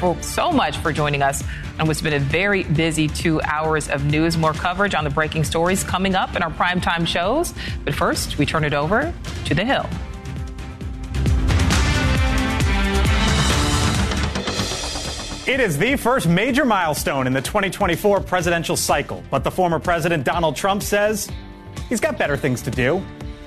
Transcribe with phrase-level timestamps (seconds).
[0.00, 1.44] for, so much for joining us
[1.78, 4.36] on what's been a very busy two hours of news.
[4.36, 7.54] More coverage on the breaking stories coming up in our primetime shows.
[7.84, 9.12] But first, we turn it over
[9.44, 9.86] to The Hill.
[15.46, 20.24] It is the first major milestone in the 2024 presidential cycle, but the former president
[20.24, 21.30] Donald Trump says
[21.88, 23.04] he's got better things to do.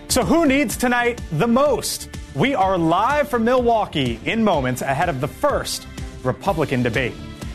[0.10, 2.10] So, who needs tonight the most?
[2.36, 5.88] We are live from Milwaukee in moments ahead of the first
[6.24, 7.14] Republican debate.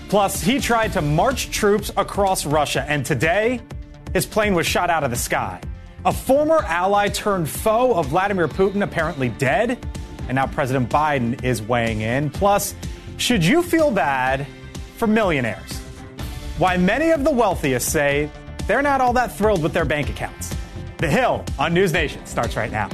[0.09, 3.61] Plus, he tried to march troops across Russia, and today,
[4.14, 5.61] his plane was shot out of the sky.
[6.04, 9.85] A former ally turned foe of Vladimir Putin apparently dead,
[10.29, 12.31] and now President Biden is weighing in.
[12.31, 12.75] Plus,
[13.17, 14.46] should you feel bad
[14.96, 15.77] for millionaires?
[16.57, 18.30] Why many of the wealthiest say
[18.69, 20.55] they're not all that thrilled with their bank accounts.
[20.99, 22.91] The Hill on News Nation starts right now.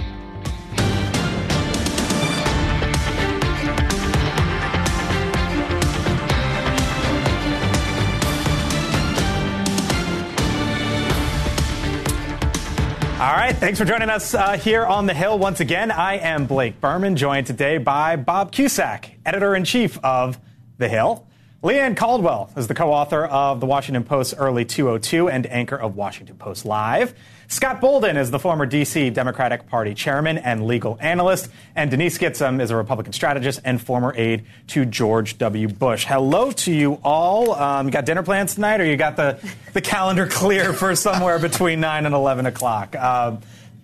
[13.24, 15.90] All right, thanks for joining us uh, here on the Hill once again.
[15.90, 20.38] I am Blake Burman, joined today by Bob Cusack, editor in chief of
[20.76, 21.26] The Hill.
[21.62, 25.96] Leigh-Ann Caldwell is the co author of The Washington Post's Early 202 and anchor of
[25.96, 27.14] Washington Post Live.
[27.48, 29.10] Scott Bolden is the former D.C.
[29.10, 31.50] Democratic Party chairman and legal analyst.
[31.76, 35.68] And Denise Gitsham is a Republican strategist and former aide to George W.
[35.68, 36.04] Bush.
[36.04, 37.52] Hello to you all.
[37.52, 39.38] Um, you got dinner plans tonight, or you got the,
[39.72, 42.96] the calendar clear for somewhere between 9 and 11 o'clock?
[42.98, 43.36] Uh,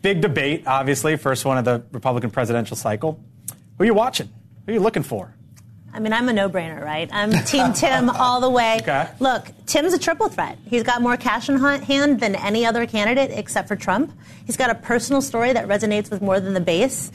[0.03, 3.21] big debate, obviously, first one of the Republican presidential cycle.
[3.77, 4.29] Who are you watching?
[4.67, 5.35] Who are you looking for?
[5.93, 7.09] I mean, I'm a no-brainer, right?
[7.13, 8.79] I'm Team Tim all the way.
[8.81, 9.09] Okay.
[9.19, 10.57] Look, Tim's a triple threat.
[10.67, 14.13] He's got more cash in hand than any other candidate except for Trump.
[14.47, 17.11] He's got a personal story that resonates with more than the base,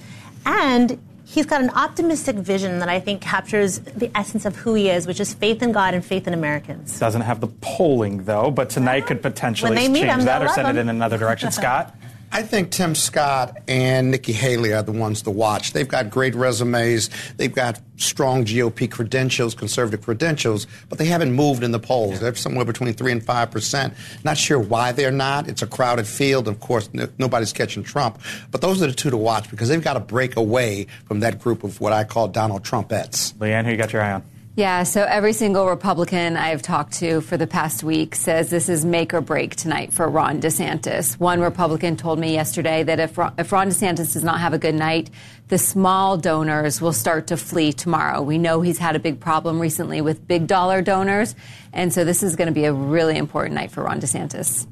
[0.46, 4.90] and he's got an optimistic vision that I think captures the essence of who he
[4.90, 7.00] is, which is faith in God and faith in Americans.
[7.00, 10.42] Doesn't have the polling though, but tonight could potentially When they meet change him, that
[10.42, 11.52] or send love it in another direction.
[11.52, 11.96] Scott.
[12.36, 15.72] I think Tim Scott and Nikki Haley are the ones to watch.
[15.72, 17.10] They've got great resumes.
[17.38, 22.20] They've got strong GOP credentials, conservative credentials, but they haven't moved in the polls.
[22.20, 23.94] They're somewhere between 3 and 5 percent.
[24.26, 25.48] Not sure why they're not.
[25.48, 26.50] It's a crowded field.
[26.50, 28.20] Of course, n- nobody's catching Trump.
[28.52, 31.40] But those are the two to watch because they've got to break away from that
[31.40, 33.34] group of what I call Donald Trumpettes.
[33.40, 34.24] Leigh-Ann, who you got your eye on?
[34.58, 38.86] Yeah, so every single Republican I've talked to for the past week says this is
[38.86, 41.20] make or break tonight for Ron DeSantis.
[41.20, 44.58] One Republican told me yesterday that if Ron, if Ron DeSantis does not have a
[44.58, 45.10] good night,
[45.50, 48.22] the small donors will start to flee tomorrow.
[48.22, 51.36] We know he's had a big problem recently with big dollar donors,
[51.74, 54.66] and so this is going to be a really important night for Ron DeSantis.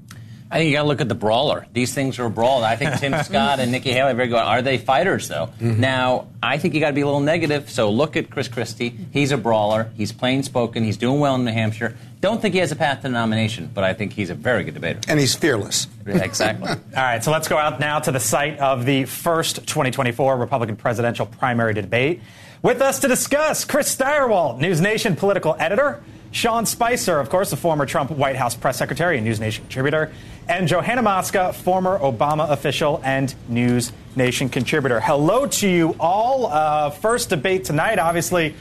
[0.53, 1.65] I think you got to look at the brawler.
[1.73, 2.63] These things are a brawl.
[2.63, 4.37] I think Tim Scott and Nikki Haley are very good.
[4.37, 5.47] Are they fighters, though?
[5.47, 5.81] Mm-hmm.
[5.81, 7.71] Now, I think you got to be a little negative.
[7.71, 8.95] So look at Chris Christie.
[9.11, 9.91] He's a brawler.
[9.97, 10.83] He's plain spoken.
[10.83, 11.97] He's doing well in New Hampshire.
[12.21, 14.75] Don't think he has a path to nomination, but I think he's a very good
[14.75, 14.99] debater.
[15.07, 15.87] And he's fearless.
[16.05, 16.69] exactly.
[16.69, 20.75] All right, so let's go out now to the site of the first 2024 Republican
[20.75, 22.21] presidential primary debate.
[22.61, 26.03] With us to discuss, Chris Stirewalt, News Nation political editor,
[26.33, 30.11] Sean Spicer, of course, the former Trump White House press secretary and News Nation contributor,
[30.49, 34.99] and Johanna Maska, former Obama official and News Nation contributor.
[34.99, 36.47] Hello to you all.
[36.47, 38.55] Uh, first debate tonight, obviously,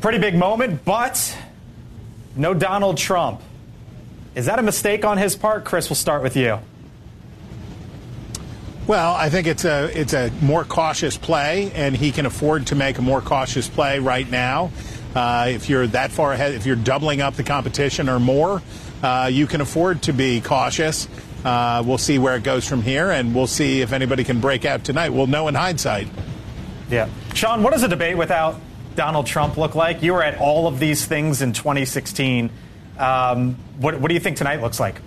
[0.00, 1.36] pretty big moment, but
[2.36, 3.40] no Donald Trump.
[4.36, 5.64] Is that a mistake on his part?
[5.64, 6.60] Chris, we'll start with you.
[8.86, 12.76] Well, I think it's a it's a more cautious play, and he can afford to
[12.76, 14.70] make a more cautious play right now.
[15.18, 18.62] Uh, if you're that far ahead, if you're doubling up the competition or more,
[19.02, 21.08] uh, you can afford to be cautious.
[21.44, 24.64] Uh, we'll see where it goes from here, and we'll see if anybody can break
[24.64, 25.08] out tonight.
[25.08, 26.06] We'll know in hindsight.
[26.88, 27.08] Yeah.
[27.34, 28.60] Sean, what does a debate without
[28.94, 30.04] Donald Trump look like?
[30.04, 32.52] You were at all of these things in 2016.
[32.96, 35.00] Um, what, what do you think tonight looks like?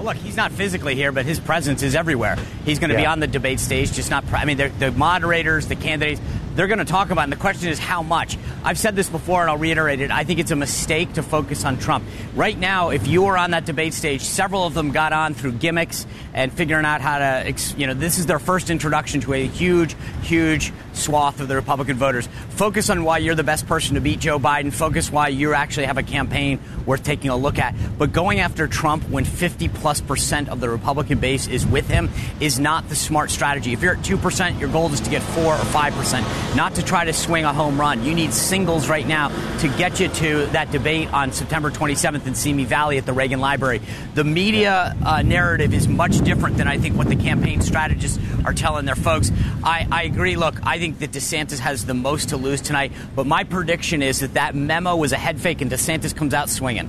[0.00, 2.38] Well, look, he's not physically here, but his presence is everywhere.
[2.64, 4.26] He's going to be on the debate stage, just not.
[4.26, 6.22] Pre- I mean, the moderators, the candidates,
[6.54, 8.36] they're going to talk about, it, and the question is how much.
[8.64, 10.10] I've said this before, and I'll reiterate it.
[10.10, 12.04] I think it's a mistake to focus on Trump
[12.34, 12.90] right now.
[12.90, 16.52] If you were on that debate stage, several of them got on through gimmicks and
[16.52, 17.54] figuring out how to.
[17.76, 21.96] You know, this is their first introduction to a huge, huge swath of the Republican
[21.96, 22.28] voters.
[22.50, 24.72] Focus on why you're the best person to beat Joe Biden.
[24.72, 27.74] Focus why you actually have a campaign worth taking a look at.
[27.98, 32.10] But going after Trump when 50 plus percent of the Republican base is with him
[32.40, 33.72] is not the smart strategy.
[33.72, 36.49] If you're at 2%, your goal is to get 4 or 5%.
[36.54, 38.04] Not to try to swing a home run.
[38.04, 42.34] You need singles right now to get you to that debate on September 27th in
[42.34, 43.80] Simi Valley at the Reagan Library.
[44.14, 48.52] The media uh, narrative is much different than I think what the campaign strategists are
[48.52, 49.30] telling their folks.
[49.62, 50.36] I, I agree.
[50.36, 54.20] Look, I think that DeSantis has the most to lose tonight, but my prediction is
[54.20, 56.88] that that memo was a head fake and DeSantis comes out swinging.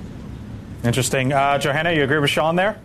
[0.83, 1.31] Interesting.
[1.31, 2.79] Uh, Johanna, you agree with Sean there?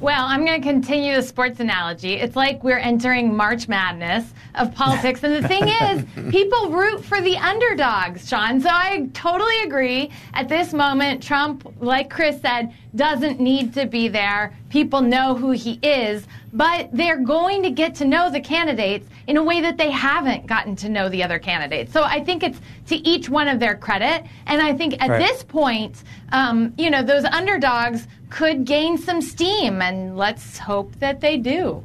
[0.00, 2.14] Well, I'm going to continue the sports analogy.
[2.14, 5.24] It's like we're entering March Madness of politics.
[5.24, 8.60] And the thing is, people root for the underdogs, Sean.
[8.60, 10.12] So I totally agree.
[10.34, 14.54] At this moment, Trump, like Chris said, doesn't need to be there.
[14.70, 19.36] People know who he is, but they're going to get to know the candidates in
[19.36, 21.92] a way that they haven't gotten to know the other candidates.
[21.92, 24.24] So I think it's to each one of their credit.
[24.46, 25.18] And I think at right.
[25.18, 26.02] this point,
[26.32, 31.82] um, you know, those underdogs could gain some steam, and let's hope that they do.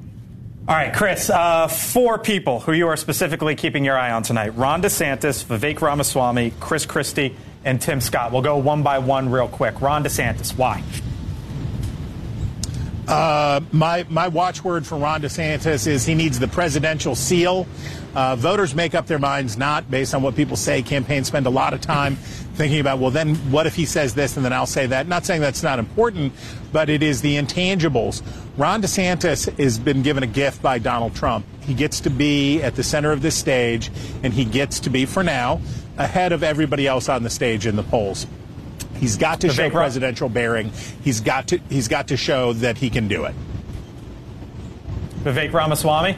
[0.65, 4.55] All right, Chris, uh, four people who you are specifically keeping your eye on tonight
[4.55, 7.35] Ron DeSantis, Vivek Ramaswamy, Chris Christie,
[7.65, 8.31] and Tim Scott.
[8.31, 9.81] We'll go one by one real quick.
[9.81, 10.83] Ron DeSantis, why?
[13.07, 17.67] Uh, my my watchword for Ron DeSantis is he needs the presidential seal.
[18.15, 20.81] Uh, voters make up their minds not based on what people say.
[20.81, 22.15] Campaigns spend a lot of time
[22.55, 25.07] thinking about, well, then what if he says this and then I'll say that?
[25.07, 26.31] Not saying that's not important,
[26.71, 28.21] but it is the intangibles.
[28.55, 31.45] Ron DeSantis has been given a gift by Donald Trump.
[31.61, 33.89] He gets to be at the center of this stage,
[34.21, 35.59] and he gets to be, for now,
[35.97, 38.27] ahead of everybody else on the stage in the polls.
[38.95, 40.71] He's got to show presidential bearing.
[41.03, 43.35] He's got to he's got to show that he can do it.
[45.23, 46.17] Vivek Ramaswamy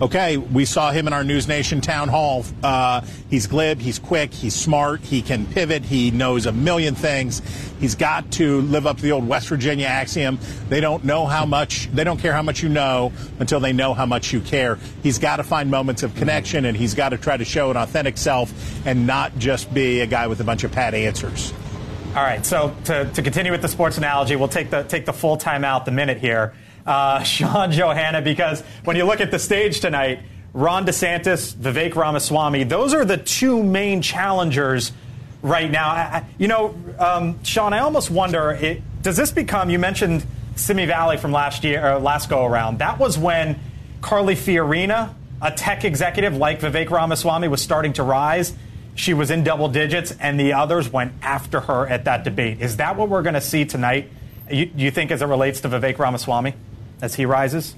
[0.00, 2.44] okay, we saw him in our News Nation town hall.
[2.62, 7.42] Uh, he's glib, he's quick, he's smart, he can pivot, he knows a million things.
[7.80, 10.38] He's got to live up to the old West Virginia axiom.
[10.68, 13.94] They don't know how much, they don't care how much you know until they know
[13.94, 14.78] how much you care.
[15.02, 17.76] He's got to find moments of connection and he's got to try to show an
[17.76, 18.52] authentic self
[18.86, 21.52] and not just be a guy with a bunch of pat answers.
[22.16, 25.12] All right, so to, to continue with the sports analogy, we'll take the take the
[25.12, 26.54] full timeout the minute here
[26.86, 30.20] uh, Sean Johanna, because when you look at the stage tonight,
[30.52, 34.92] Ron DeSantis, Vivek Ramaswamy, those are the two main challengers
[35.42, 35.88] right now.
[35.88, 40.24] I, you know, um, Sean, I almost wonder, it, does this become, you mentioned
[40.56, 42.78] Simi Valley from last year, or last go around.
[42.78, 43.58] That was when
[44.00, 48.54] Carly Fiorina, a tech executive like Vivek Ramaswamy, was starting to rise.
[48.94, 52.60] She was in double digits, and the others went after her at that debate.
[52.60, 54.08] Is that what we're going to see tonight?
[54.48, 56.54] You, you think as it relates to Vivek Ramaswamy?
[57.04, 57.76] As he rises?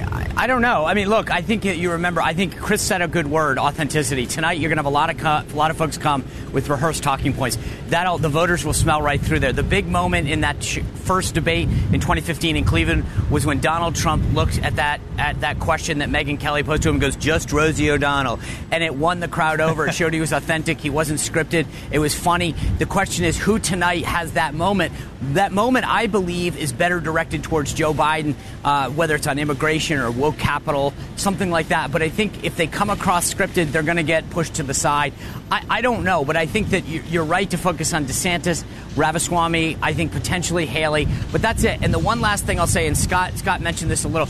[0.00, 0.84] I don't know.
[0.84, 2.22] I mean, look, I think you remember.
[2.22, 4.24] I think Chris said a good word: authenticity.
[4.26, 6.68] Tonight, you're going to have a lot of co- a lot of folks come with
[6.68, 7.58] rehearsed talking points.
[7.88, 9.52] That the voters will smell right through there.
[9.52, 14.22] The big moment in that first debate in 2015 in Cleveland was when Donald Trump
[14.32, 17.50] looked at that at that question that Megyn Kelly posed to him and goes, "Just
[17.52, 18.38] Rosie O'Donnell,"
[18.70, 19.88] and it won the crowd over.
[19.88, 20.78] It showed he was authentic.
[20.78, 21.66] He wasn't scripted.
[21.90, 22.54] It was funny.
[22.78, 24.92] The question is, who tonight has that moment?
[25.32, 28.34] That moment, I believe, is better directed towards Joe Biden,
[28.64, 31.90] uh, whether it's on immigration or woke capital, something like that.
[31.90, 34.74] But I think if they come across scripted, they're going to get pushed to the
[34.74, 35.12] side.
[35.50, 38.64] I, I, don't know, but I think that you're right to focus on DeSantis,
[38.96, 41.06] Ramaswamy, I think potentially Haley.
[41.32, 41.78] But that's it.
[41.82, 44.28] And the one last thing I'll say, and Scott Scott mentioned this a little,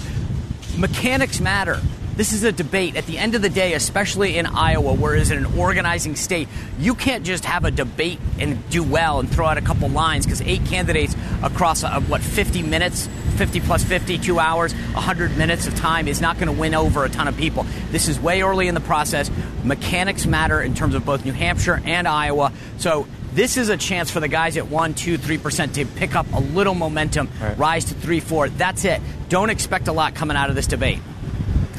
[0.77, 1.81] mechanics matter.
[2.19, 2.97] This is a debate.
[2.97, 6.97] At the end of the day, especially in Iowa, where it's an organizing state, you
[6.97, 10.41] can't just have a debate and do well and throw out a couple lines because
[10.41, 11.15] eight candidates
[11.45, 13.09] across, uh, what, 50 minutes,
[13.39, 17.05] 50 plus 50, two hours, 100 minutes of time is not going to win over
[17.05, 17.65] a ton of people.
[17.91, 19.31] This is way early in the process.
[19.63, 22.53] Mechanics matter in terms of both New Hampshire and Iowa.
[22.79, 26.17] So this is a chance for the guys at one, two, three percent to pick
[26.17, 27.57] up a little momentum, right.
[27.57, 28.49] rise to three, four.
[28.49, 29.01] That's it.
[29.29, 30.99] Don't expect a lot coming out of this debate.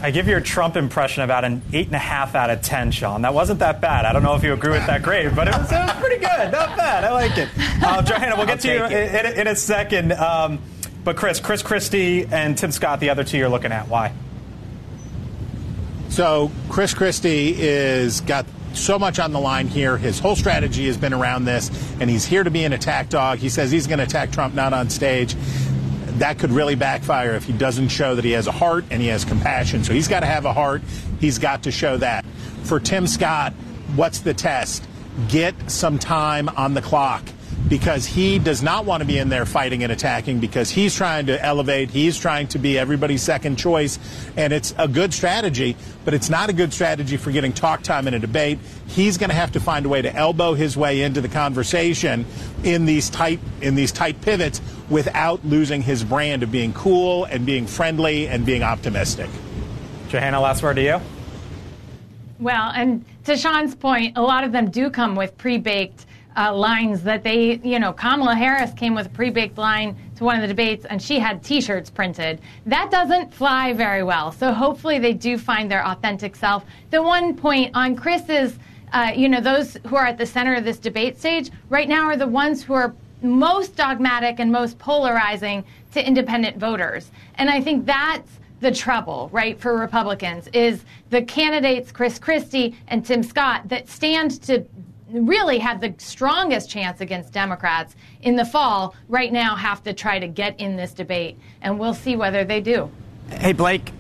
[0.02, 3.24] I give your Trump impression about an eight and a half out of ten, Sean.
[3.24, 4.06] That wasn't that bad.
[4.06, 6.18] I don't know if you agree with that grade, but it was, it was pretty
[6.18, 6.52] good.
[6.52, 7.04] Not bad.
[7.04, 7.50] I like it.
[7.84, 10.14] Uh, Johanna, we'll get to you in, in, in, a second.
[10.14, 10.60] Um,
[11.04, 13.88] but Chris, Chris Christie and Tim Scott, the other two you're looking at.
[13.88, 14.14] Why?
[16.10, 19.98] So Chris Christie is got so much on the line here.
[19.98, 23.40] His whole strategy has been around this, and he's here to be an attack dog.
[23.40, 25.36] He says he's going to attack Trump not on stage
[26.20, 29.08] that could really backfire if he doesn't show that he has a heart and he
[29.08, 29.84] has compassion.
[29.84, 30.82] So he's got to have a heart.
[31.20, 32.26] He's got to show that.
[32.64, 33.54] For Tim Scott,
[33.96, 34.86] what's the test?
[35.30, 37.24] Get some time on the clock
[37.68, 41.28] because he does not want to be in there fighting and attacking because he's trying
[41.28, 41.90] to elevate.
[41.90, 44.00] He's trying to be everybody's second choice.
[44.38, 45.76] And it's a good strategy,
[46.06, 48.60] but it's not a good strategy for getting talk time in a debate.
[48.88, 52.26] He's going to have to find a way to elbow his way into the conversation
[52.64, 57.46] in these tight in these tight pivots without losing his brand of being cool and
[57.46, 59.30] being friendly and being optimistic.
[60.10, 61.00] Johanna, last word to you.
[62.40, 66.06] Well, and to Sean's point, a lot of them do come with pre-baked
[66.40, 70.36] uh, lines that they, you know, Kamala Harris came with a pre-baked line to one
[70.38, 72.40] of the debates, and she had T-shirts printed.
[72.66, 74.32] That doesn't fly very well.
[74.32, 76.64] So hopefully they do find their authentic self.
[76.92, 78.58] The one point on Chris's,
[78.94, 82.06] uh, you know, those who are at the center of this debate stage right now
[82.06, 87.60] are the ones who are most dogmatic and most polarizing to independent voters, and I
[87.60, 93.68] think that's the trouble, right, for Republicans is the candidates, Chris Christie and Tim Scott,
[93.70, 94.66] that stand to
[95.12, 100.20] really have the strongest chance against Democrats in the fall, right now have to try
[100.20, 101.38] to get in this debate.
[101.62, 102.90] And we'll see whether they do.
[103.30, 103.92] Hey, Blake,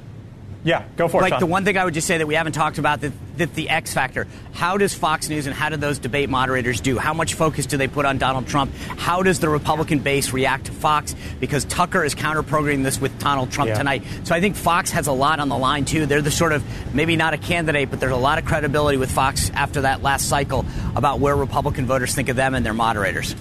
[0.63, 1.21] Yeah, go for it.
[1.21, 1.39] Like Sean.
[1.39, 3.69] the one thing I would just say that we haven't talked about that, that the
[3.69, 4.27] X factor.
[4.51, 6.97] How does Fox News and how do those debate moderators do?
[6.97, 8.73] How much focus do they put on Donald Trump?
[8.97, 11.15] How does the Republican base react to Fox?
[11.39, 13.77] Because Tucker is counter programming this with Donald Trump Yeah.
[13.77, 14.03] tonight.
[14.25, 16.05] So I think Fox has a lot on the line too.
[16.05, 16.61] They're the sort of
[16.93, 20.27] maybe not a candidate, but there's a lot of credibility with Fox after that last
[20.27, 23.33] cycle about where Republican voters think of them and their moderators.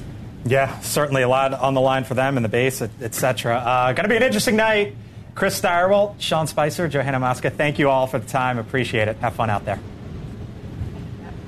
[0.45, 3.57] Yeah, certainly a lot on the line for them and the base, et cetera.
[3.57, 4.95] Uh, going to be an interesting night.
[5.39, 8.59] Chris Stirewalt, Sean Spicer, Johanna Maska, thank you all for the time.
[8.59, 9.17] Appreciate it.
[9.19, 9.79] Have fun out there.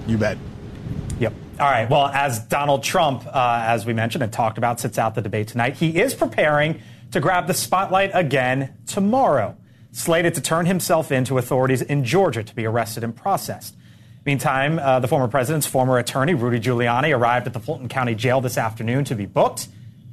[0.07, 0.39] You bet.
[1.19, 1.33] Yep.
[1.59, 1.91] All right.
[1.91, 5.49] Well, as Donald Trump, uh, as we mentioned and talked about, sits out the debate
[5.49, 6.81] tonight, he is preparing
[7.11, 9.57] to grab the spotlight again tomorrow,
[9.91, 13.75] slated to turn himself in to authorities in Georgia to be arrested and processed.
[14.25, 18.41] Meantime, uh, the former president's former attorney, Rudy Giuliani, arrived at the Fulton County Jail
[18.41, 19.67] this afternoon to be booked,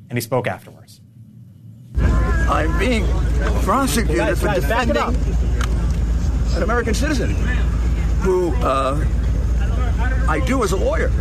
[0.10, 0.87] and he spoke afterwards.
[2.48, 3.06] I'm being
[3.64, 7.32] prosecuted for defending an American citizen
[8.22, 9.06] who uh,
[10.28, 11.12] I do as a lawyer.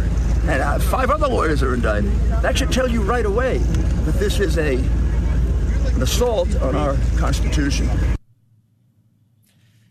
[0.43, 2.13] And uh, five other lawyers are indicted.
[2.43, 7.89] That should tell you right away that this is a an assault on our Constitution.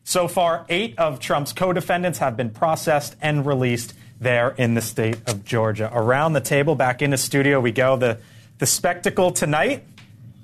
[0.03, 4.81] So far, eight of Trump's co defendants have been processed and released there in the
[4.81, 5.89] state of Georgia.
[5.91, 7.97] Around the table, back in the studio, we go.
[7.97, 8.19] The,
[8.59, 9.83] the spectacle tonight.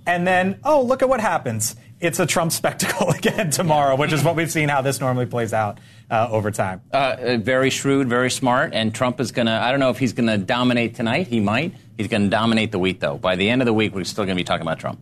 [0.05, 1.75] And then, oh, look at what happens.
[1.99, 5.53] It's a Trump spectacle again tomorrow, which is what we've seen how this normally plays
[5.53, 5.79] out
[6.09, 6.81] uh, over time.
[6.93, 9.99] Uh, uh, very shrewd, very smart, and Trump is going to, I don't know if
[9.99, 11.27] he's going to dominate tonight.
[11.27, 11.73] He might.
[11.97, 13.17] He's going to dominate the week, though.
[13.17, 14.99] By the end of the week, we're still going to be talking about Trump.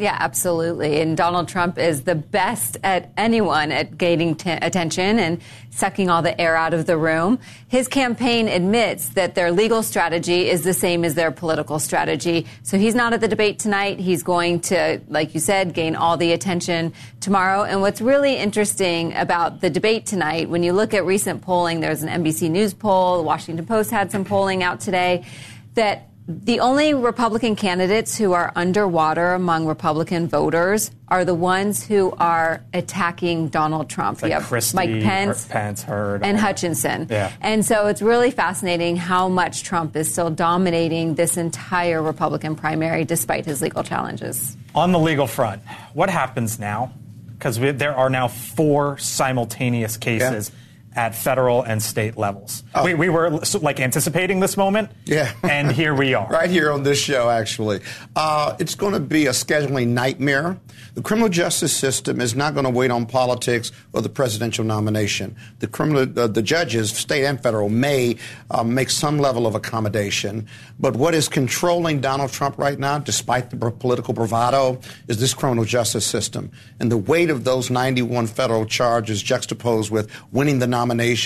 [0.00, 1.02] Yeah, absolutely.
[1.02, 6.22] And Donald Trump is the best at anyone at gaining t- attention and sucking all
[6.22, 7.38] the air out of the room.
[7.68, 12.46] His campaign admits that their legal strategy is the same as their political strategy.
[12.62, 14.00] So he's not at the debate tonight.
[14.00, 17.64] He's going to, like you said, gain all the attention tomorrow.
[17.64, 22.02] And what's really interesting about the debate tonight, when you look at recent polling, there's
[22.02, 25.26] an NBC News poll, the Washington Post had some polling out today,
[25.74, 32.12] that the only Republican candidates who are underwater among Republican voters are the ones who
[32.18, 34.22] are attacking Donald Trump.
[34.22, 36.38] Like you have Christie, Mike Pence, Her- Pence, Hurd, and.
[36.38, 37.08] Hutchinson.
[37.10, 37.32] Yeah.
[37.40, 43.04] And so it's really fascinating how much Trump is still dominating this entire Republican primary
[43.04, 44.56] despite his legal challenges.
[44.74, 45.62] On the legal front,
[45.94, 46.92] what happens now?
[47.32, 50.52] Because there are now four simultaneous cases
[50.96, 52.64] at federal and state levels.
[52.84, 53.30] We, we were
[53.60, 55.32] like anticipating this moment, Yeah.
[55.42, 56.28] and here we are.
[56.28, 57.80] right here on this show, actually.
[58.16, 60.58] Uh, it's going to be a scheduling nightmare.
[60.94, 65.36] The criminal justice system is not going to wait on politics or the presidential nomination.
[65.60, 68.16] The criminal, uh, the judges, state and federal, may
[68.50, 70.48] uh, make some level of accommodation.
[70.80, 75.64] But what is controlling Donald Trump right now, despite the political bravado, is this criminal
[75.64, 76.50] justice system.
[76.80, 80.79] And the weight of those 91 federal charges juxtaposed with winning the nomination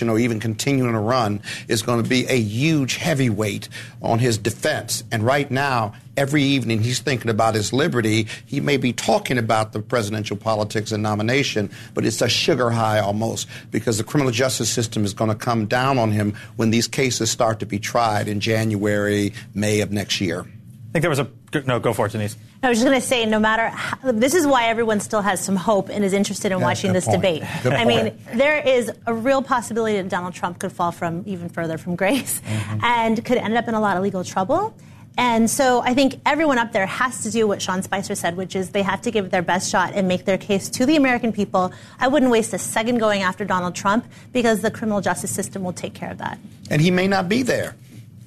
[0.08, 3.68] or even continuing to run is going to be a huge heavyweight
[4.02, 5.04] on his defense.
[5.12, 8.26] And right now, every evening he's thinking about his liberty.
[8.46, 12.99] He may be talking about the presidential politics and nomination, but it's a sugar high
[12.99, 16.88] almost because the criminal justice system is going to come down on him when these
[16.88, 20.46] cases start to be tried in January, May of next year.
[20.94, 21.28] I think there was a
[21.66, 21.80] no.
[21.80, 22.36] Go for it, Denise.
[22.62, 25.40] I was just going to say, no matter how, this is why everyone still has
[25.40, 27.20] some hope and is interested in Yeah, watching this point.
[27.20, 27.42] debate.
[27.64, 28.04] Good I point.
[28.04, 31.96] mean, there is a real possibility that Donald Trump could fall from even further from
[31.96, 32.84] grace Mm-hmm.
[32.84, 34.72] and could end up in a lot of legal trouble.
[35.18, 38.54] And so I think everyone up there has to do what Sean Spicer said, which
[38.54, 40.94] is they have to give it their best shot and make their case to the
[40.96, 41.72] American people.
[41.98, 45.72] I wouldn't waste a second going after Donald Trump because the criminal justice system will
[45.72, 46.38] take care of that.
[46.70, 47.74] And he may not be there,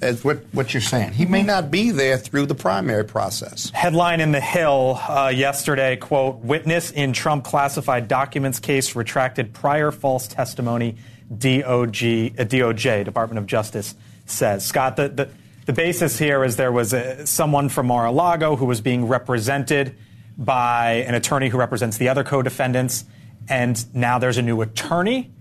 [0.00, 1.12] as what, what you're saying.
[1.12, 3.70] He may not be there through the primary process.
[3.70, 9.90] Headline in The Hill uh, yesterday, quote, witness in Trump classified documents case retracted prior
[9.90, 10.96] false testimony,
[11.36, 13.94] DOG, uh, DOJ, Department of Justice,
[14.26, 14.64] says.
[14.64, 15.28] Scott, the, the,
[15.66, 19.96] the basis here is there was a, someone from Mar-a-Lago who was being represented
[20.36, 23.04] by an attorney who represents the other co-defendants,
[23.48, 25.32] and now there's a new attorney,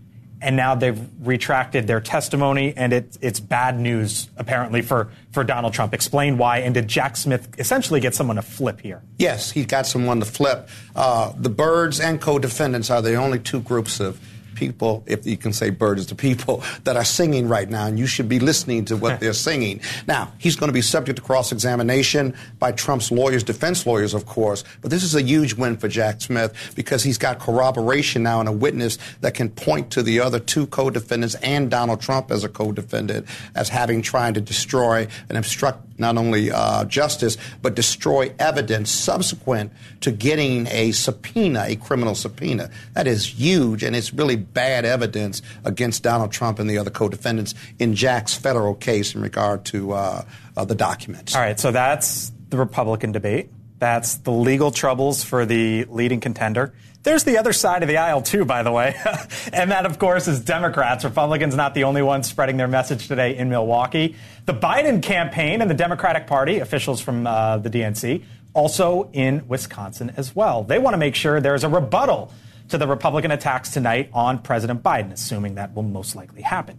[0.41, 5.73] and now they've retracted their testimony, and it, it's bad news apparently for, for Donald
[5.73, 5.93] Trump.
[5.93, 9.01] Explain why, and did Jack Smith essentially get someone to flip here?
[9.17, 10.69] Yes, he got someone to flip.
[10.95, 14.19] Uh, the Birds and co-defendants are the only two groups of
[14.57, 17.99] people, if you can say bird is the people, that are singing right now, and
[17.99, 19.79] you should be listening to what they're singing.
[20.07, 24.25] Now, he's going to be subject to cross examination by Trump's lawyers, defense lawyers, of
[24.25, 28.39] course, but this is a huge win for Jack Smith because he's got corroboration now
[28.39, 32.31] and a witness that can point to the other two co defendants and Donald Trump
[32.31, 37.37] as a co defendant as having tried to destroy and obstruct not only uh, justice,
[37.61, 42.69] but destroy evidence subsequent to getting a subpoena, a criminal subpoena.
[42.93, 47.55] That is huge, and it's really bad evidence against Donald Trump and the other co-defendants
[47.79, 50.25] in Jack's federal case in regard to uh,
[50.55, 51.35] uh, the documents.
[51.35, 53.49] All right, so that's the Republican debate.
[53.79, 56.73] That's the legal troubles for the leading contender.
[57.07, 58.93] There's the other side of the aisle, too, by the way.
[59.53, 61.05] and that, of course, is Democrats.
[61.05, 64.17] Republicans not the only ones spreading their message today in Milwaukee.
[64.45, 70.15] The Biden campaign and the Democratic Party, officials from uh, the DNC, also in Wisconsin
[70.17, 70.63] as well.
[70.63, 72.29] They want to make sure there's a rebuttal
[72.67, 76.77] to the Republican attacks tonight on President Biden, assuming that will most likely happen.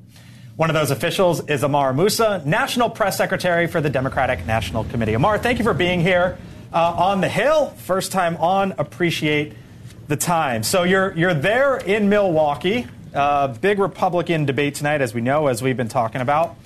[0.56, 5.12] One of those officials is Ammar Moussa, National Press Secretary for the Democratic National Committee.
[5.12, 6.37] Ammar, thank you for being here
[6.70, 7.70] uh, on the Hill.
[7.70, 8.73] First time on.
[8.73, 9.54] Appreciate
[10.09, 10.62] the time.
[10.62, 12.87] So you're you're there in Milwaukee.
[13.15, 16.57] Uh, big Republican debate tonight, as we know, as we've been talking about.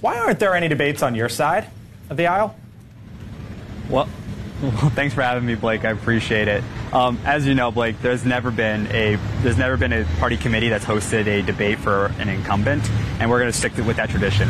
[0.00, 1.68] Why aren't there any debates on your side
[2.10, 2.54] of the aisle?
[3.88, 4.06] Well,
[4.94, 5.84] thanks for having me, Blake.
[5.84, 6.62] I appreciate it.
[6.92, 10.68] Um, as you know, Blake, there's never been a there's never been a party committee
[10.68, 12.88] that's hosted a debate for an incumbent,
[13.20, 14.48] and we're going to stick with that tradition.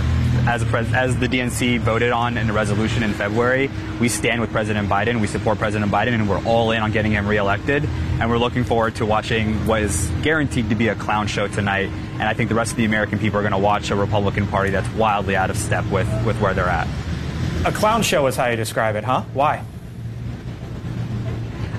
[0.49, 4.51] As, pres- as the DNC voted on in a resolution in February, we stand with
[4.51, 5.21] President Biden.
[5.21, 7.85] We support President Biden, and we're all in on getting him reelected.
[8.19, 11.91] And we're looking forward to watching what is guaranteed to be a clown show tonight.
[12.15, 14.47] And I think the rest of the American people are going to watch a Republican
[14.47, 16.89] Party that's wildly out of step with, with where they're at.
[17.67, 19.25] A clown show is how you describe it, huh?
[19.35, 19.63] Why?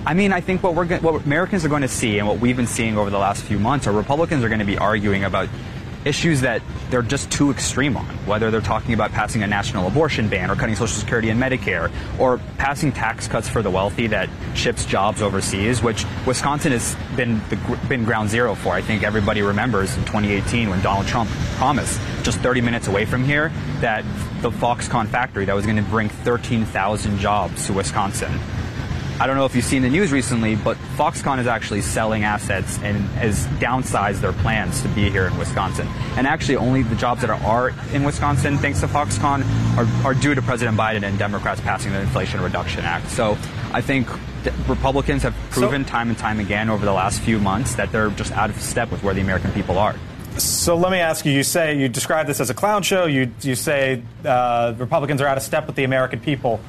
[0.05, 2.55] I mean, I think what we're what Americans are going to see, and what we've
[2.55, 5.49] been seeing over the last few months, are Republicans are going to be arguing about
[6.05, 8.05] issues that they're just too extreme on.
[8.25, 11.91] Whether they're talking about passing a national abortion ban, or cutting Social Security and Medicare,
[12.19, 17.41] or passing tax cuts for the wealthy that ships jobs overseas, which Wisconsin has been
[17.49, 18.73] the, been ground zero for.
[18.73, 23.23] I think everybody remembers in 2018 when Donald Trump promised just 30 minutes away from
[23.23, 24.03] here that
[24.41, 28.39] the Foxconn factory that was going to bring 13,000 jobs to Wisconsin
[29.21, 32.79] I don't know if you've seen the news recently, but Foxconn is actually selling assets
[32.81, 35.89] and has downsized their plans to be here in Wisconsin.
[36.15, 39.43] And actually, only the jobs that are in Wisconsin, thanks to Foxconn,
[39.77, 43.09] are, are due to President Biden and Democrats passing the Inflation Reduction Act.
[43.09, 43.37] So
[43.73, 44.07] I think
[44.69, 48.11] Republicans have proven so, time and time again over the last few months that they're
[48.11, 49.95] just out of step with where the American people are.
[50.37, 53.05] So let me ask you: You say you describe this as a clown show.
[53.05, 56.61] You you say uh, Republicans are out of step with the American people.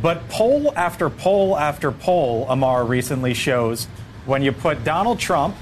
[0.00, 3.86] But poll after poll after poll, Ammar recently shows
[4.26, 5.54] when you put Donald Trump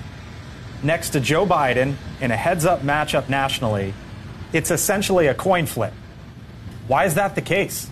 [0.82, 3.92] next to Joe Biden in a heads up matchup nationally,
[4.52, 5.92] it's essentially a coin flip.
[6.88, 7.88] Why is that the case?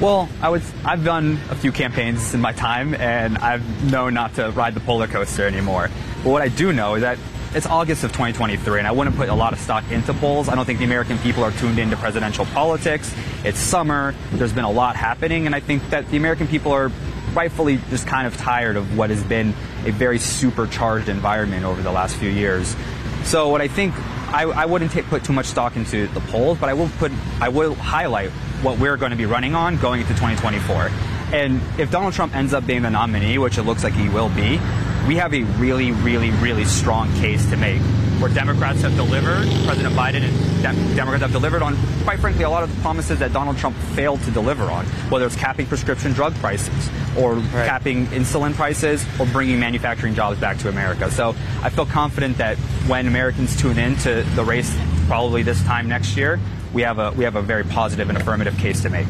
[0.00, 0.62] Well, I would.
[0.84, 4.80] I've done a few campaigns in my time, and I've known not to ride the
[4.80, 5.88] roller coaster anymore.
[6.22, 7.18] But what I do know is that
[7.54, 10.48] it's August of 2023, and I wouldn't put a lot of stock into polls.
[10.48, 13.14] I don't think the American people are tuned into presidential politics.
[13.44, 14.14] It's summer.
[14.32, 16.90] There's been a lot happening, and I think that the American people are
[17.32, 21.92] rightfully just kind of tired of what has been a very supercharged environment over the
[21.92, 22.74] last few years.
[23.22, 23.94] So what I think
[24.32, 27.12] I, I wouldn't take, put too much stock into the polls, but I will put
[27.40, 28.30] I will highlight
[28.62, 30.90] what we're going to be running on going into 2024.
[31.32, 34.28] And if Donald Trump ends up being the nominee, which it looks like he will
[34.30, 34.60] be,
[35.06, 37.80] we have a really, really, really strong case to make
[38.20, 42.48] where Democrats have delivered, President Biden and Dem- Democrats have delivered on, quite frankly, a
[42.48, 46.12] lot of the promises that Donald Trump failed to deliver on, whether it's capping prescription
[46.12, 47.66] drug prices or right.
[47.66, 51.10] capping insulin prices or bringing manufacturing jobs back to America.
[51.10, 51.30] So
[51.62, 54.74] I feel confident that when Americans tune in to the race
[55.06, 56.40] probably this time next year,
[56.72, 59.06] we have a, we have a very positive and affirmative case to make.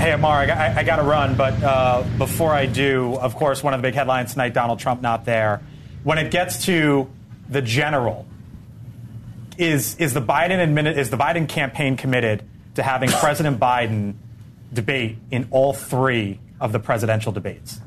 [0.00, 3.74] Hey, Ammar, I, I got to run, but uh, before I do, of course, one
[3.74, 5.60] of the big headlines tonight Donald Trump not there.
[6.04, 7.10] When it gets to
[7.50, 8.24] the general,
[9.58, 12.42] is, is, the Biden admin, is the Biden campaign committed
[12.76, 14.14] to having President Biden
[14.72, 17.78] debate in all three of the presidential debates?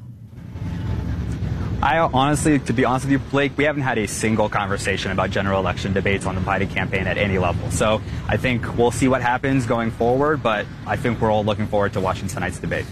[1.84, 5.32] I honestly, to be honest with you, Blake, we haven't had a single conversation about
[5.32, 7.70] general election debates on the Biden campaign at any level.
[7.72, 11.68] So I think we'll see what happens going forward, but I think we're all looking
[11.68, 12.86] forward to watching tonight's debate.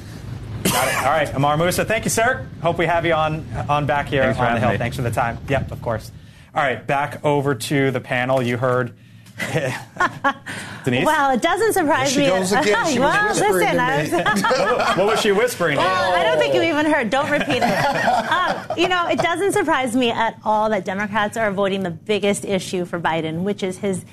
[0.63, 0.95] Got it.
[0.97, 2.45] All right, Ammar Moussa, thank you, sir.
[2.61, 4.71] Hope we have you on on back here Thanks on the hill.
[4.71, 4.77] me.
[4.77, 5.37] Thanks for the time.
[5.47, 6.11] Yep, of course.
[6.53, 8.41] All right, back over to the panel.
[8.41, 8.93] You heard
[10.83, 11.05] Denise.
[11.05, 12.27] Well, it doesn't surprise me.
[12.27, 12.71] goes again.
[13.01, 14.11] Well, listen, to I me.
[14.11, 15.77] was, what was she whispering?
[15.77, 15.87] to you?
[15.87, 17.09] Well, I don't think you even heard.
[17.09, 18.31] Don't repeat it.
[18.31, 22.45] um, you know, it doesn't surprise me at all that Democrats are avoiding the biggest
[22.45, 24.05] issue for Biden, which is his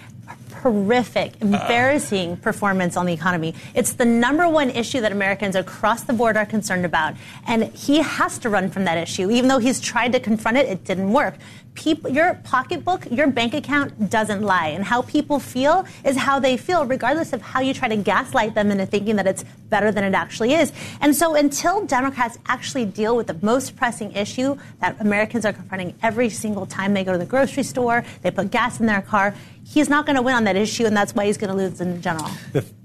[0.59, 1.47] horrific, uh.
[1.47, 3.55] embarrassing performance on the economy.
[3.75, 7.15] It's the number one issue that Americans across the board are concerned about.
[7.47, 9.31] And he has to run from that issue.
[9.31, 11.35] Even though he's tried to confront it, it didn't work.
[11.75, 14.69] People, your pocketbook, your bank account doesn't lie.
[14.69, 18.55] And how people feel is how they feel, regardless of how you try to gaslight
[18.55, 20.73] them into thinking that it's better than it actually is.
[21.01, 25.95] And so until Democrats actually deal with the most pressing issue that Americans are confronting
[26.03, 29.35] every single time they go to the grocery store, they put gas in their car,
[29.69, 31.81] he's not going to win on that issue, and that's why he's going to lose
[31.81, 32.31] in general.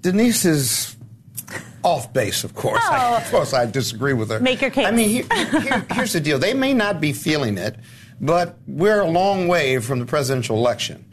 [0.02, 0.96] Denise is
[1.84, 2.82] off base, of course.
[2.86, 3.18] Oh.
[3.18, 4.40] of course, I disagree with her.
[4.40, 4.86] Make your case.
[4.86, 6.40] I mean, here, here- here's the deal.
[6.40, 7.76] They may not be feeling it,
[8.22, 11.06] but we're a long way from the presidential election.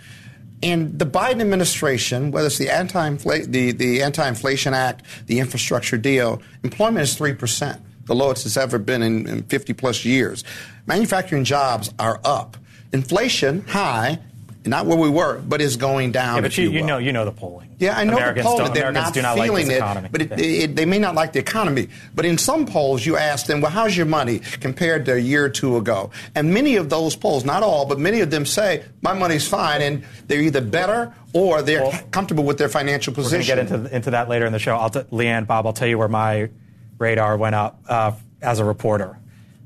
[0.63, 6.43] And the Biden administration, whether it's the anti the, the Anti-Inflation Act, the infrastructure deal,
[6.63, 10.45] employment is 3%, the lowest it's ever been in, in 50 plus years.
[10.87, 12.59] Manufacturing jobs are up.
[12.93, 14.19] Inflation, high,
[14.65, 16.37] not where we were, but is going down.
[16.37, 17.77] Yeah, but you, you you know you know the polling.
[17.79, 18.73] Yeah, I know Americans the polling.
[18.75, 20.09] They're Americans not do not like feeling this it, economy.
[20.13, 21.89] but it, it, they may not like the economy.
[22.15, 25.45] But in some polls, you ask them, "Well, how's your money compared to a year
[25.45, 28.85] or two ago?" And many of those polls, not all, but many of them say,
[29.01, 33.57] "My money's fine," and they're either better or they're Well, comfortable with their financial position.
[33.57, 34.77] We're going to get into into that later in the show.
[34.77, 36.51] I'll t- Leigh-Ann, Bob, I'll tell you where my
[36.99, 39.17] radar went up uh, as a reporter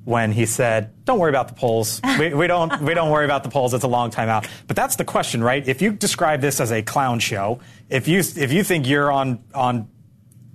[0.05, 2.01] when he said, "Don't worry about the polls.
[2.19, 3.75] We, we don't we don't worry about the polls.
[3.75, 5.67] It's a long time out." But that's the question, right?
[5.67, 9.43] If you describe this as a clown show, if you if you think you're on
[9.55, 9.89] on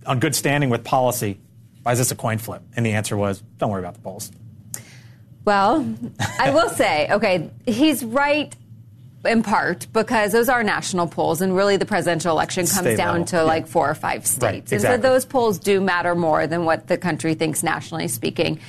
[0.06, 1.40] on good standing with policy,
[1.84, 2.62] why is this a coin flip?
[2.76, 4.32] And the answer was, "Don't worry about the polls."
[5.46, 5.96] Well,
[6.40, 8.56] I will say, okay, he's right
[9.26, 13.14] in part because those are national polls, and really the presidential election comes State down
[13.14, 13.42] level, to yeah.
[13.44, 14.72] like four or five states.
[14.72, 15.02] And exactly.
[15.02, 18.60] so those polls do matter more than what the country thinks nationally speaking.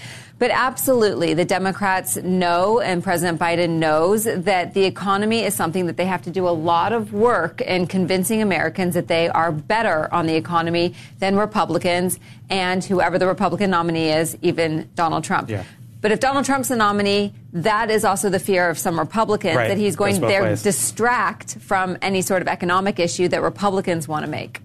[0.41, 5.99] But absolutely, the Democrats know, and President Biden knows, that the economy is something that
[5.99, 10.13] they have to do a lot of work in convincing Americans that they are better
[10.15, 15.51] on the economy than Republicans and whoever the Republican nominee is, even Donald Trump.
[15.51, 15.63] Yeah.
[16.01, 19.69] But if Donald Trump's the nominee, that is also the fear of some Republicans Right.
[19.69, 24.31] that he's going to distract from any sort of economic issue that Republicans want to
[24.31, 24.63] make.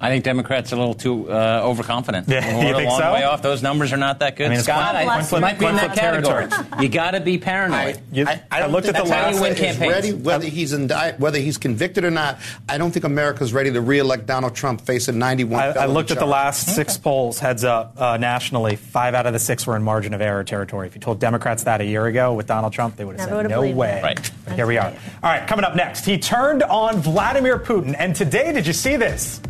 [0.00, 2.28] I think Democrats are a little too uh, overconfident.
[2.28, 3.12] Yeah, We're you a think long so?
[3.14, 3.42] way off.
[3.42, 4.46] Those numbers are not that good.
[4.46, 6.46] I mean, it's Scott, coin- I, coin flip- might be in that category.
[6.48, 6.82] territory.
[6.84, 8.00] you got to be paranoid.
[8.12, 9.34] You- I, I I don't looked think at the last.
[9.34, 12.38] you win is ready, whether he's indict, whether he's convicted or not.
[12.68, 15.60] I don't think America's ready to reelect Donald Trump facing 91.
[15.60, 16.30] I, I felony looked at the charges.
[16.68, 18.76] last six polls, heads up, uh, nationally.
[18.76, 20.86] Five out of the six were in margin of error territory.
[20.86, 23.42] If you told Democrats that a year ago with Donald Trump, they would have Never
[23.42, 23.98] said, no way.
[23.98, 24.02] it.
[24.04, 24.30] Right.
[24.44, 24.86] But here we are.
[24.90, 24.94] All
[25.30, 26.04] right, coming up next.
[26.04, 27.96] He turned on Vladimir Putin.
[27.98, 29.40] And today, did you see this?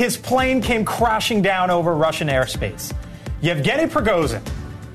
[0.00, 2.90] His plane came crashing down over Russian airspace.
[3.42, 4.40] Yevgeny Prigozhin,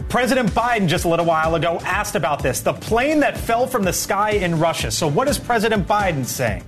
[0.09, 2.61] President Biden just a little while ago asked about this.
[2.61, 4.89] The plane that fell from the sky in Russia.
[4.89, 6.63] So, what is President Biden saying?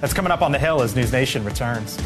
[0.00, 1.98] That's coming up on the Hill as News Nation returns.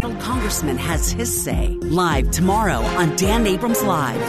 [0.00, 1.76] Congressman has his say.
[1.82, 4.22] Live tomorrow on Dan Abrams Live.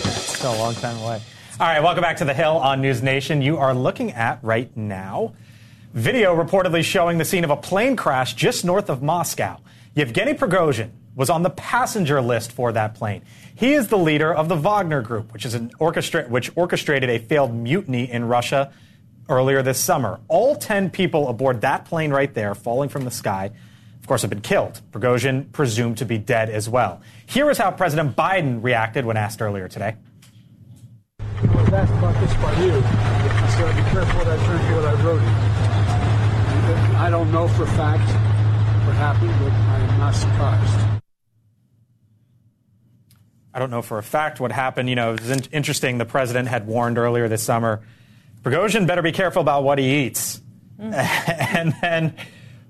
[0.00, 1.20] Still a long time away.
[1.60, 3.42] All right, welcome back to the Hill on News Nation.
[3.42, 5.34] You are looking at right now
[5.92, 9.58] video reportedly showing the scene of a plane crash just north of Moscow.
[9.94, 13.20] Yevgeny Prigozhin was on the passenger list for that plane.
[13.54, 17.18] He is the leader of the Wagner Group, which is an orchestra which orchestrated a
[17.18, 18.72] failed mutiny in Russia
[19.28, 20.18] earlier this summer.
[20.28, 23.50] All 10 people aboard that plane right there, falling from the sky,
[24.00, 24.80] of course, have been killed.
[24.92, 27.02] Prigozhin presumed to be dead as well.
[27.26, 29.96] Here is how President Biden reacted when asked earlier today.
[31.70, 32.72] I was asked about this by you.
[32.82, 35.22] I said, be careful what I turn here, what I wrote.
[35.22, 38.02] And I don't know for a fact
[38.86, 41.00] what happened, but I am not surprised.
[43.54, 44.88] I don't know for a fact what happened.
[44.88, 45.98] You know, it was in- interesting.
[45.98, 47.82] The president had warned earlier this summer
[48.42, 50.40] Prigozhin better be careful about what he eats.
[50.80, 50.92] Mm.
[51.54, 52.16] and then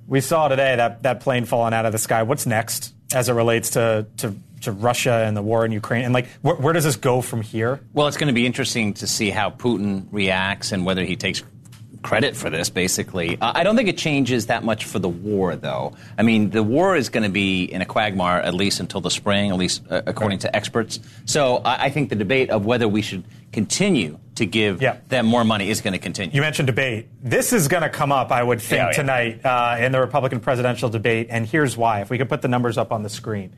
[0.06, 2.24] we saw today that, that plane falling out of the sky.
[2.24, 6.04] What's next as it relates to, to, to Russia and the war in Ukraine?
[6.04, 7.80] And, like, where, where does this go from here?
[7.92, 11.42] Well, it's going to be interesting to see how Putin reacts and whether he takes
[12.02, 13.38] credit for this, basically.
[13.40, 15.94] Uh, I don't think it changes that much for the war, though.
[16.16, 19.10] I mean, the war is going to be in a quagmire at least until the
[19.10, 20.42] spring, at least uh, according right.
[20.42, 21.00] to experts.
[21.26, 24.98] So I, I, think the debate of whether we should continue to give yeah.
[25.08, 26.34] them more money is going to continue.
[26.34, 27.08] You mentioned debate.
[27.22, 28.92] This is going to come up, I would think, yeah, yeah.
[28.92, 32.00] tonight uh, in the Republican presidential debate, and here's why.
[32.00, 33.52] If we could put the numbers up on the screen.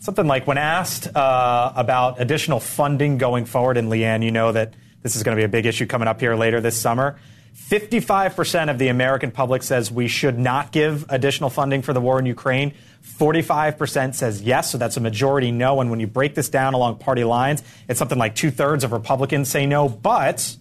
[0.00, 4.74] Something like when asked uh, about additional funding going forward, and Leigh-Ann, you know that
[5.02, 7.18] this is going to be a big issue coming up here later this summer.
[7.68, 12.18] 55% of the American public says we should not give additional funding for the war
[12.18, 12.72] in Ukraine.
[13.18, 15.80] 45% says yes, so that's a majority no.
[15.80, 18.92] And when you break this down along party lines, it's something like two thirds of
[18.92, 19.88] Republicans say no.
[19.88, 20.56] But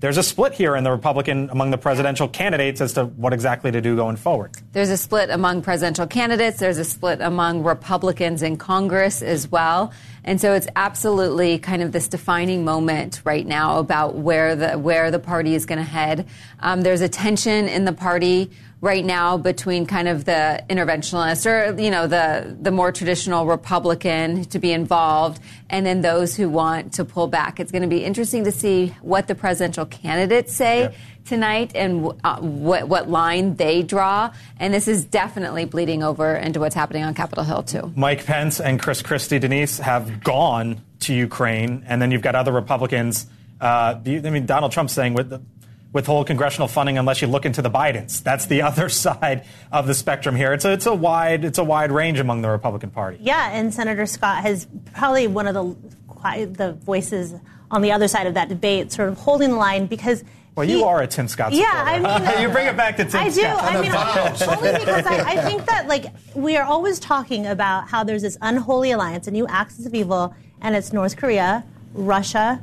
[0.00, 3.72] there's a split here in the Republican among the presidential candidates as to what exactly
[3.72, 4.52] to do going forward.
[4.72, 6.58] There's a split among presidential candidates.
[6.58, 9.92] There's a split among Republicans in Congress as well.
[10.24, 15.10] And so it's absolutely kind of this defining moment right now about where the where
[15.10, 16.26] the party is going to head.
[16.60, 18.50] Um, there's a tension in the party
[18.80, 24.44] right now between kind of the interventionist or you know the the more traditional Republican
[24.46, 27.58] to be involved, and then those who want to pull back.
[27.58, 30.80] It's going to be interesting to see what the presidential candidates say.
[30.80, 30.94] Yep.
[31.26, 36.60] Tonight and uh, what what line they draw, and this is definitely bleeding over into
[36.60, 37.92] what's happening on Capitol Hill too.
[37.96, 42.52] Mike Pence and Chris Christie, Denise have gone to Ukraine, and then you've got other
[42.52, 43.26] Republicans.
[43.60, 45.40] Uh, I mean, Donald Trump saying with the,
[45.92, 48.22] withhold congressional funding unless you look into the Bidens.
[48.22, 50.52] That's the other side of the spectrum here.
[50.52, 53.18] It's a, it's a wide it's a wide range among the Republican Party.
[53.20, 55.76] Yeah, and Senator Scott has probably one of the
[56.46, 57.34] the voices
[57.70, 60.24] on the other side of that debate, sort of holding the line because.
[60.54, 61.70] Well, he, you are a Tim Scott supporter.
[61.70, 63.42] Yeah, I mean, you bring it back to Tim I do.
[63.42, 63.62] Scott.
[63.62, 63.92] I mean,
[64.58, 68.38] only because I, I think that like we are always talking about how there's this
[68.40, 72.60] unholy alliance, a new axis of evil, and it's North Korea, Russia,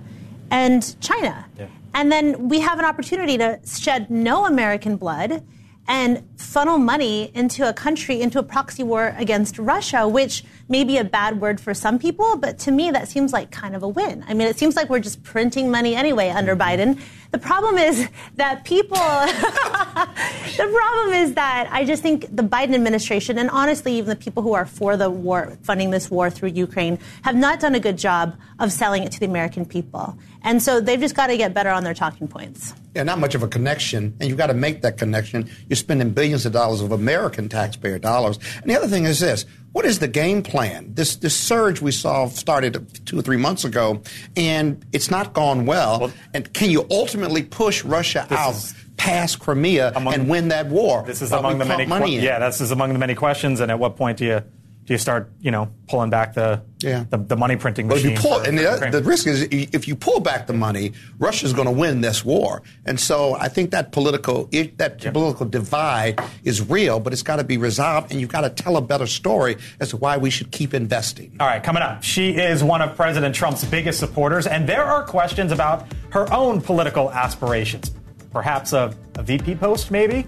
[0.50, 1.46] and China.
[1.58, 1.68] Yeah.
[1.94, 5.44] And then we have an opportunity to shed no American blood
[5.88, 10.98] and funnel money into a country, into a proxy war against Russia, which may be
[10.98, 13.88] a bad word for some people, but to me, that seems like kind of a
[13.88, 14.26] win.
[14.28, 16.92] I mean, it seems like we're just printing money anyway under mm-hmm.
[16.92, 17.00] Biden.
[17.30, 23.38] The problem is that people, the problem is that I just think the Biden administration,
[23.38, 26.98] and honestly, even the people who are for the war, funding this war through Ukraine,
[27.22, 30.18] have not done a good job of selling it to the American people.
[30.42, 32.74] And so they've just got to get better on their talking points.
[32.96, 35.50] Yeah, not much of a connection, and you've got to make that connection.
[35.70, 38.38] You're spending billions of dollars of American taxpayer dollars.
[38.62, 40.94] And the other thing is this what is the game plan?
[40.94, 44.02] This this surge we saw started two or three months ago,
[44.38, 46.00] and it's not gone well.
[46.00, 48.56] well and can you ultimately push Russia out
[48.98, 51.04] past Crimea among, and win that war?
[51.06, 52.40] This is among the many que- yeah.
[52.40, 53.60] This is among the many questions.
[53.60, 54.44] And at what point do you
[54.86, 57.06] do you start, you know, pulling back the yeah.
[57.10, 58.08] the, the money printing machine?
[58.08, 60.92] Well, if you pull, and the, the, risk is if you pull back the money,
[61.20, 62.62] Russia's going to win this war.
[62.86, 65.14] And so I think that political that yep.
[65.14, 68.76] political divide is real, but it's got to be resolved, and you've got to tell
[68.76, 71.36] a better story as to why we should keep investing.
[71.40, 75.04] All right, coming up, she is one of President Trump's biggest supporters, and there are
[75.06, 77.92] questions about her own political aspirations.
[78.32, 80.28] Perhaps a, a VP post, maybe.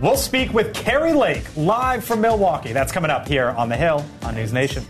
[0.00, 2.72] We'll speak with Kari Lake live from Milwaukee.
[2.72, 4.82] That's coming up here on The Hill on News Nation.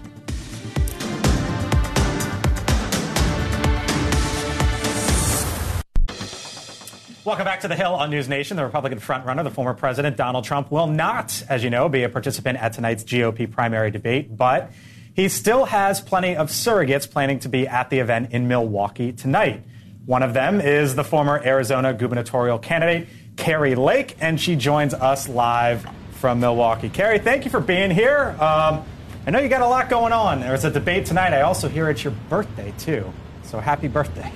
[7.25, 8.57] Welcome back to the Hill on News Nation.
[8.57, 12.09] The Republican frontrunner, the former president Donald Trump, will not, as you know, be a
[12.09, 14.71] participant at tonight's GOP primary debate, but
[15.15, 19.65] he still has plenty of surrogates planning to be at the event in Milwaukee tonight.
[20.07, 23.09] One of them is the former Arizona gubernatorial candidate
[23.41, 26.91] Kari Lake, and she joins us live from Milwaukee.
[26.91, 28.37] Kari, thank you for being here.
[28.39, 28.85] Um,
[29.27, 30.41] I know you got a lot going on.
[30.41, 31.33] There's a debate tonight.
[31.33, 33.11] I also hear it's your birthday, too.
[33.45, 34.31] So happy birthday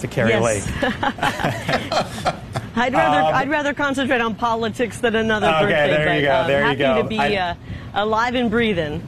[0.00, 0.42] to Kari yes.
[0.42, 0.62] Lake.
[2.76, 5.82] I'd rather um, I'd rather concentrate on politics than another okay, birthday.
[5.82, 6.46] Okay, there you go.
[6.46, 6.86] There um, you go.
[6.86, 7.54] Happy to be I, uh,
[7.94, 9.02] alive and breathing.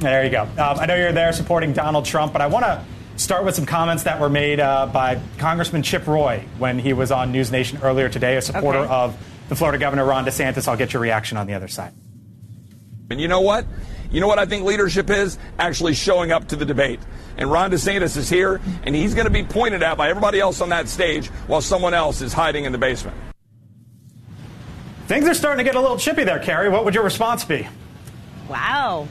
[0.00, 0.42] There you go.
[0.42, 2.84] Um, I know you're there supporting Donald Trump, but I want to
[3.16, 7.10] start with some comments that were made uh, by Congressman Chip Roy when he was
[7.10, 8.92] on News Nation earlier today, a supporter okay.
[8.92, 9.16] of
[9.48, 10.68] the Florida Governor Ron DeSantis.
[10.68, 11.92] I'll get your reaction on the other side.
[13.10, 13.66] And you know what?
[14.10, 15.38] You know what I think leadership is?
[15.58, 17.00] Actually showing up to the debate.
[17.36, 20.60] And Ron DeSantis is here, and he's going to be pointed at by everybody else
[20.60, 23.16] on that stage while someone else is hiding in the basement.
[25.06, 26.68] Things are starting to get a little chippy there, Kari.
[26.68, 27.68] What would your response be?
[28.48, 29.06] Wow.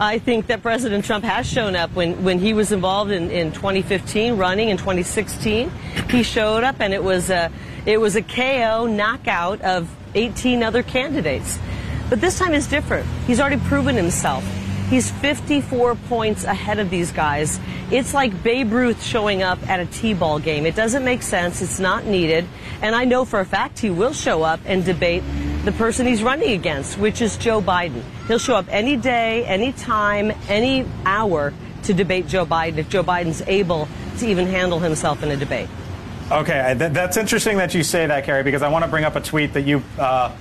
[0.00, 3.50] I think that President Trump has shown up when, when he was involved in, in
[3.52, 5.70] 2015, running in 2016.
[6.08, 7.50] He showed up and it was a
[7.84, 11.58] it was a KO knockout of 18 other candidates.
[12.10, 13.06] But this time is different.
[13.26, 14.44] He's already proven himself.
[14.88, 17.60] He's 54 points ahead of these guys.
[17.90, 20.64] It's like Babe Ruth showing up at a T-ball game.
[20.64, 21.60] It doesn't make sense.
[21.60, 22.46] It's not needed.
[22.80, 25.22] And I know for a fact he will show up and debate
[25.68, 28.02] the person he's running against, which is Joe Biden.
[28.26, 31.52] He'll show up any day, any time, any hour
[31.82, 35.68] to debate Joe Biden if Joe Biden's able to even handle himself in a debate.
[36.32, 39.14] Okay, th- that's interesting that you say that, Kari, because I want to bring up
[39.14, 40.34] a tweet that you uh,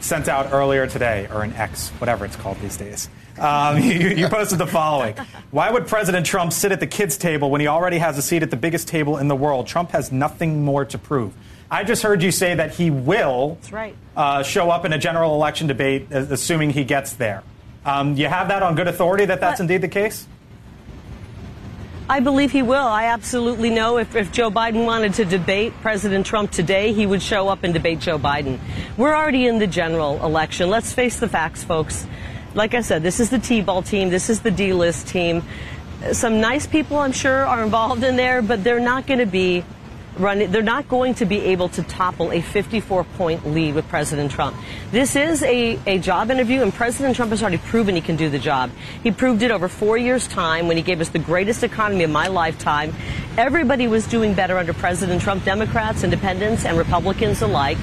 [0.00, 3.08] sent out earlier today, or an X, whatever it's called these days.
[3.38, 5.14] Um, you, you posted the following
[5.52, 8.42] Why would President Trump sit at the kids' table when he already has a seat
[8.42, 9.68] at the biggest table in the world?
[9.68, 11.32] Trump has nothing more to prove.
[11.72, 13.96] I just heard you say that he will right.
[14.14, 17.42] uh, show up in a general election debate, uh, assuming he gets there.
[17.86, 20.28] Um, you have that on good authority that that's But- indeed the case?
[22.10, 22.86] I believe he will.
[22.86, 27.22] I absolutely know if, if Joe Biden wanted to debate President Trump today, he would
[27.22, 28.58] show up and debate Joe Biden.
[28.98, 30.68] We're already in the general election.
[30.68, 32.06] Let's face the facts, folks.
[32.54, 34.10] Like I said, this is the T-ball team.
[34.10, 35.42] This is the D-list team.
[36.12, 39.64] Some nice people, I'm sure, are involved in there, but they're not going to be
[40.16, 40.50] running.
[40.50, 44.56] They're not going to be able to topple a 54-point lead with President Trump.
[44.90, 48.28] This is a, a job interview, and President Trump has already proven he can do
[48.28, 48.70] the job.
[49.02, 52.10] He proved it over four years' time when he gave us the greatest economy of
[52.10, 52.94] my lifetime.
[53.36, 57.78] Everybody was doing better under President Trump, Democrats, independents, and Republicans alike.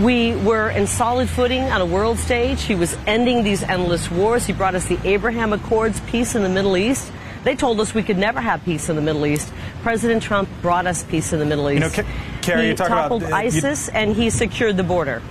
[0.00, 2.62] We were in solid footing on a world stage.
[2.62, 4.44] He was ending these endless wars.
[4.44, 7.10] He brought us the Abraham Accords, peace in the Middle East.
[7.46, 9.52] They told us we could never have peace in the Middle East.
[9.84, 11.96] President Trump brought us peace in the Middle East.
[11.96, 12.08] You know,
[12.42, 15.22] Kari, you talk about toppled the- you- ISIS and he secured the border.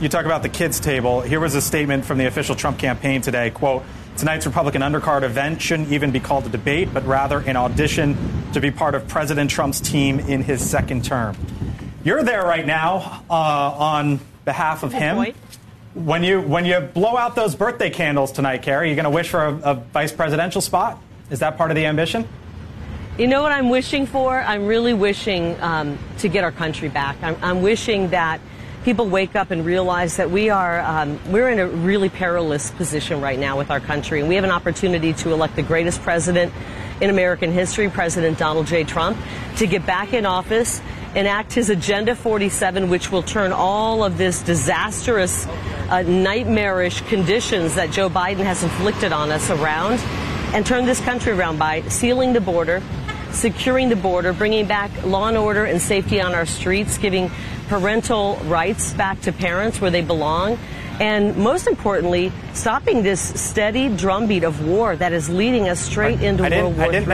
[0.00, 1.20] You talk about the kids' table.
[1.20, 3.50] Here was a statement from the official Trump campaign today.
[3.50, 3.82] Quote,
[4.16, 8.16] tonight's Republican undercard event shouldn't even be called a debate, but rather an audition
[8.52, 11.36] to be part of President Trump's team in his second term.
[12.04, 15.16] You're there right now uh, on behalf of him.
[15.16, 15.36] point.
[15.94, 19.28] When you when you blow out those birthday candles tonight, Kari, you going to wish
[19.28, 21.02] for a, a vice presidential spot?
[21.30, 22.26] Is that part of the ambition?
[23.18, 24.40] You know what I'm wishing for?
[24.40, 27.16] I'm really wishing um, to get our country back.
[27.22, 28.40] I'm, I'm wishing that
[28.84, 33.20] people wake up and realize that we are um, we're in a really perilous position
[33.20, 36.52] right now with our country, and we have an opportunity to elect the greatest president
[37.00, 38.84] in American history, President Donald J.
[38.84, 39.18] Trump,
[39.56, 40.80] to get back in office,
[41.14, 45.46] enact his Agenda 47, which will turn all of this disastrous,
[45.90, 49.98] uh, nightmarish conditions that Joe Biden has inflicted on us around,
[50.54, 52.82] and turn this country around by sealing the border,
[53.30, 57.30] securing the border, bringing back law and order and safety on our streets, giving
[57.68, 60.58] parental rights back to parents where they belong,
[61.00, 66.42] and most importantly, stopping this steady drumbeat of war that is leading us straight into
[66.44, 67.08] I World War I didn't.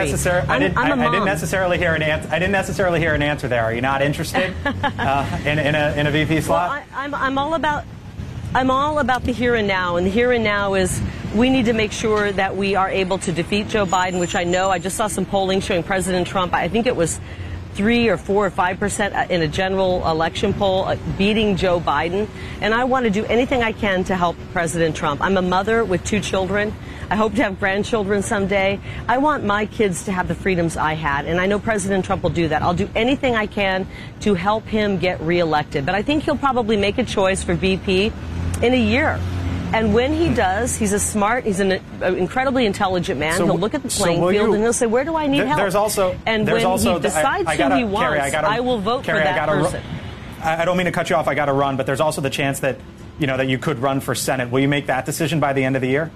[0.48, 2.28] I didn't, I- I didn't necessarily hear an answer.
[2.30, 3.62] I didn't necessarily hear an answer there.
[3.64, 6.70] Are you not interested uh, in, in, a, in a VP slot?
[6.70, 7.84] Well, I, I'm, I'm all about
[8.56, 11.02] I'm all about the here and now, and the here and now is
[11.34, 14.44] we need to make sure that we are able to defeat Joe Biden, which I
[14.44, 16.54] know I just saw some polling showing President Trump.
[16.54, 17.18] I think it was
[17.72, 22.28] three or four or five percent in a general election poll, uh, beating Joe Biden.
[22.60, 25.20] And I want to do anything I can to help President Trump.
[25.20, 26.72] I'm a mother with two children.
[27.10, 28.78] I hope to have grandchildren someday.
[29.08, 32.22] I want my kids to have the freedoms I had, and I know President Trump
[32.22, 32.62] will do that.
[32.62, 33.88] I'll do anything I can
[34.20, 35.84] to help him get reelected.
[35.84, 38.12] But I think he'll probably make a choice for VP
[38.64, 39.20] in a year.
[39.72, 43.36] And when he does, he's a smart, he's an uh, incredibly intelligent man.
[43.36, 45.26] So he'll look at the playing will field you- and he'll say, "Where do I
[45.26, 47.84] need help?" There's also and there's when also he decides I, I gotta, who he
[47.84, 49.82] wants, Kari, I, gotta, I will vote Kari, for I that gotta ru- person.
[50.42, 51.26] I I don't mean to cut you off.
[51.26, 52.78] I got to run, but there's also the chance that
[53.18, 54.48] you know that you could run for Senate.
[54.50, 56.10] Will you make that decision by the end of the year?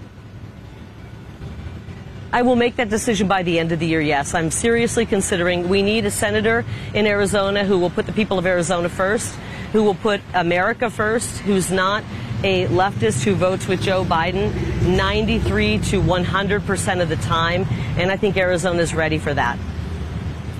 [2.30, 4.34] I will make that decision by the end of the year, yes.
[4.34, 8.44] I'm seriously considering we need a senator in Arizona who will put the people of
[8.46, 9.34] Arizona first,
[9.72, 12.04] who will put America first, who's not
[12.44, 14.52] a leftist who votes with Joe Biden
[14.86, 17.66] 93 to 100% of the time.
[17.96, 19.58] And I think Arizona is ready for that.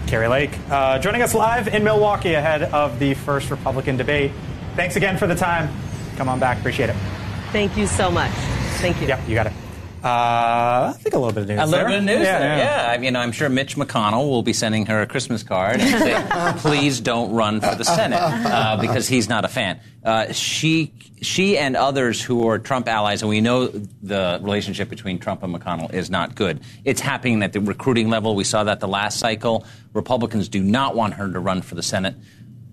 [0.06, 4.32] Kari Lake uh, joining us live in Milwaukee ahead of the first Republican debate.
[4.74, 5.68] Thanks again for the time.
[6.16, 6.58] Come on back.
[6.58, 6.96] Appreciate it.
[7.52, 8.32] Thank you so much.
[8.80, 9.08] Thank you.
[9.08, 9.52] Yep, you got it.
[10.08, 11.58] Uh, I think a little bit of news.
[11.60, 11.88] A little there.
[11.88, 12.86] bit of news Yeah, there, yeah.
[12.86, 12.92] yeah.
[12.92, 16.52] I mean, I'm sure Mitch McConnell will be sending her a Christmas card and say,
[16.58, 19.80] "Please don't run for the Senate," uh, because he's not a fan.
[20.02, 25.18] Uh, she, she, and others who are Trump allies, and we know the relationship between
[25.18, 26.60] Trump and McConnell is not good.
[26.84, 28.34] It's happening at the recruiting level.
[28.34, 29.66] We saw that the last cycle.
[29.92, 32.14] Republicans do not want her to run for the Senate,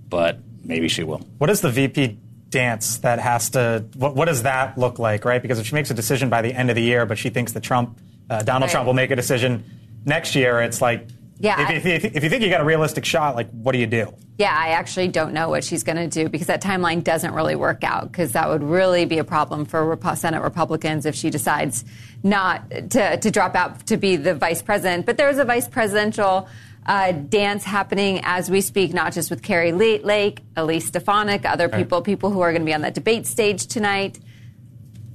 [0.09, 1.19] but maybe she will.
[1.37, 2.17] What is the VP
[2.55, 3.85] dance that has to?
[3.95, 5.41] What, what does that look like, right?
[5.41, 7.51] Because if she makes a decision by the end of the year, but she thinks
[7.51, 8.71] that Trump, uh, Donald Right.
[8.71, 9.63] Trump, will make a decision
[10.05, 13.35] next year, it's like Yeah, If, if, if you think you got a realistic shot,
[13.35, 14.13] like, what do you do?
[14.37, 17.55] Yeah, I actually don't know what she's going to do because that timeline doesn't really
[17.55, 21.85] work out because that would really be a problem for Senate Republicans if she decides
[22.23, 25.05] not to, to drop out to be the vice president.
[25.05, 26.47] But there's a vice presidential
[26.85, 31.77] uh, dance happening as we speak, not just with Kari Lake, Elise Stefanik, other Right.
[31.79, 34.19] people, people who are going to be on that debate stage tonight.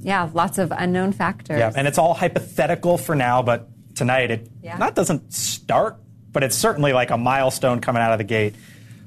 [0.01, 1.59] Yeah, lots of unknown factors.
[1.59, 4.77] Yeah, and it's all hypothetical for now, but tonight it Yeah.
[4.79, 5.97] not doesn't start,
[6.33, 8.55] but it's certainly like a milestone coming out of the gate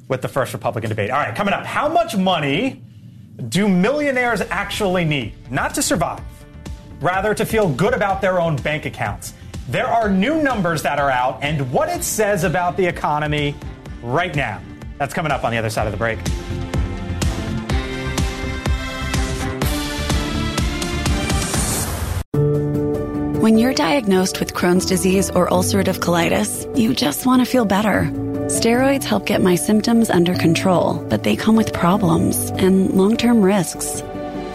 [0.07, 1.09] with the first Republican debate.
[1.09, 2.81] All right, coming up, how much money
[3.49, 5.33] do millionaires actually need?
[5.51, 6.21] Not to survive,
[7.01, 9.33] rather to feel good about their own bank accounts.
[9.69, 13.55] There are new numbers that are out and what it says about the economy
[14.01, 14.61] right now.
[14.97, 16.19] That's coming up on the other side of the break.
[23.41, 28.09] When you're diagnosed with Crohn's disease or ulcerative colitis, you just want to feel better.
[28.47, 33.41] Steroids help get my symptoms under control, but they come with problems and long term
[33.41, 34.01] risks.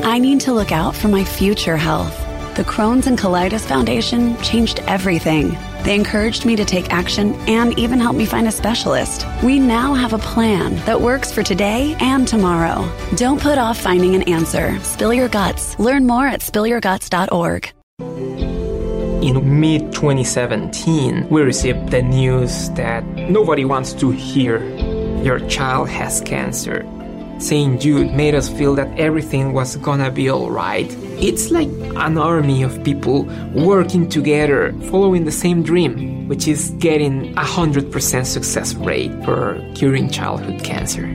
[0.00, 2.27] I need to look out for my future health.
[2.58, 5.56] The Crohn's and Colitis Foundation changed everything.
[5.84, 9.24] They encouraged me to take action and even helped me find a specialist.
[9.44, 12.84] We now have a plan that works for today and tomorrow.
[13.14, 14.76] Don't put off finding an answer.
[14.80, 15.78] Spill your guts.
[15.78, 17.70] Learn more at spillyourguts.org.
[19.22, 24.58] In mid 2017, we received the news that nobody wants to hear
[25.22, 26.84] your child has cancer.
[27.38, 27.80] St.
[27.80, 30.92] Jude made us feel that everything was gonna be alright.
[31.20, 37.36] It's like an army of people working together, following the same dream, which is getting
[37.36, 41.06] a 100% success rate for curing childhood cancer.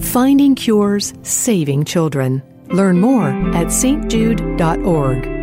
[0.00, 2.42] Finding cures, saving children.
[2.70, 5.41] Learn more at stjude.org.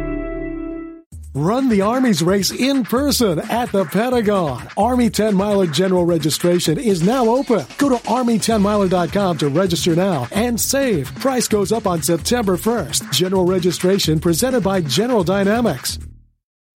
[1.36, 4.67] Run the Army's race in person at the Pentagon.
[4.75, 7.67] Army 10 Miler General Registration is now open.
[7.77, 11.13] Go to Army10miler.com to register now and save.
[11.19, 13.11] Price goes up on September 1st.
[13.11, 15.99] General registration presented by General Dynamics.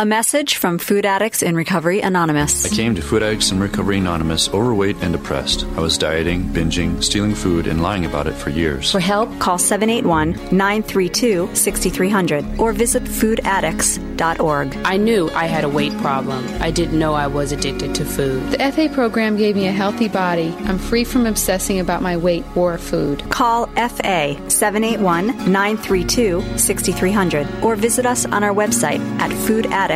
[0.00, 2.64] A message from Food Addicts in Recovery Anonymous.
[2.64, 5.66] I came to Food Addicts in Recovery Anonymous overweight and depressed.
[5.76, 8.90] I was dieting, binging, stealing food, and lying about it for years.
[8.90, 14.78] For help, call 781 932 6300 or visit foodaddicts.org.
[14.86, 16.48] I knew I had a weight problem.
[16.62, 18.52] I didn't know I was addicted to food.
[18.52, 20.54] The FA program gave me a healthy body.
[20.60, 23.28] I'm free from obsessing about my weight or food.
[23.28, 29.89] Call FA 781 932 6300 or visit us on our website at foodaddicts.org.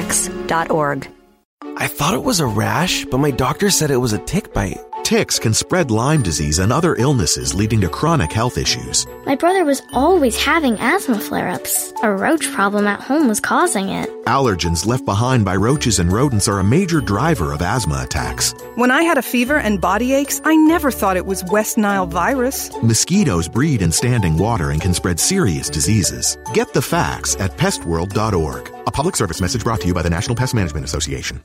[1.77, 4.81] I thought it was a rash, but my doctor said it was a tick bite.
[5.05, 9.07] Ticks can spread Lyme disease and other illnesses leading to chronic health issues.
[9.27, 11.93] My brother was always having asthma flare ups.
[12.03, 14.09] A roach problem at home was causing it.
[14.25, 18.55] Allergens left behind by roaches and rodents are a major driver of asthma attacks.
[18.77, 22.07] When I had a fever and body aches, I never thought it was West Nile
[22.07, 22.71] virus.
[22.83, 26.39] Mosquitoes breed in standing water and can spread serious diseases.
[26.55, 28.73] Get the facts at pestworld.org.
[28.87, 31.43] A public service message brought to you by the National Pest Management Association.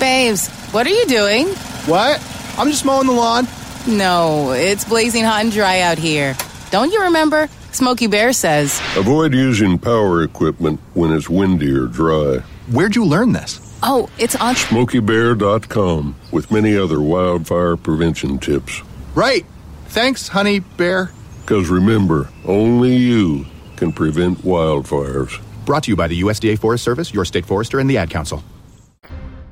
[0.00, 1.48] Babes, what are you doing?
[1.86, 2.18] What?
[2.58, 3.46] I'm just mowing the lawn.
[3.86, 6.36] No, it's blazing hot and dry out here.
[6.70, 7.48] Don't you remember?
[7.72, 8.80] Smokey Bear says.
[8.96, 12.38] Avoid using power equipment when it's windy or dry.
[12.70, 13.60] Where'd you learn this?
[13.82, 18.82] Oh, it's on SmokeyBear.com with many other wildfire prevention tips.
[19.14, 19.44] Right.
[19.86, 21.10] Thanks, honey bear.
[21.42, 23.46] Because remember, only you
[23.76, 25.40] can prevent wildfires.
[25.64, 28.42] Brought to you by the USDA Forest Service, your state forester, and the Ad Council.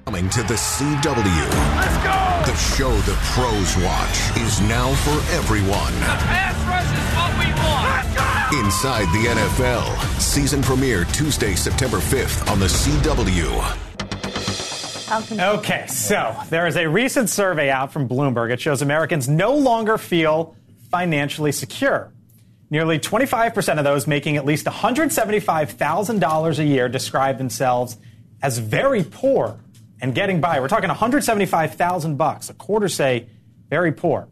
[0.06, 1.93] Coming to the CW.
[2.46, 2.90] Let's go!
[2.90, 5.92] The show the pros watch is now for everyone.
[5.94, 8.64] The pass rush is what we want.
[8.64, 10.20] Inside the NFL.
[10.20, 13.80] Season premiere Tuesday, September 5th on the CW.
[15.58, 18.50] Okay, so there is a recent survey out from Bloomberg.
[18.50, 20.56] It shows Americans no longer feel
[20.90, 22.12] financially secure.
[22.70, 27.96] Nearly 25% of those making at least $175,000 a year describe themselves
[28.42, 29.58] as very poor
[30.00, 30.60] and getting by.
[30.60, 32.50] We're talking 175,000 bucks.
[32.50, 33.28] A quarter say
[33.68, 34.28] very poor.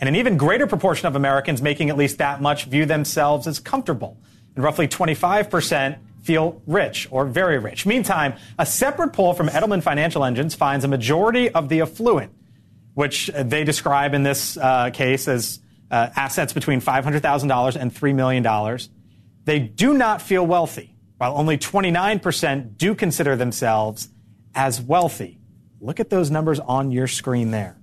[0.00, 3.58] And an even greater proportion of Americans making at least that much view themselves as
[3.58, 4.16] comfortable.
[4.54, 7.86] And roughly 25% feel rich or very rich.
[7.86, 12.32] Meantime, a separate poll from Edelman Financial Engines finds a majority of the affluent,
[12.94, 18.78] which they describe in this uh, case as uh, assets between $500,000 and $3 million,
[19.44, 24.08] they do not feel wealthy, while only 29% do consider themselves
[24.54, 25.38] as wealthy.
[25.80, 27.76] Look at those numbers on your screen there.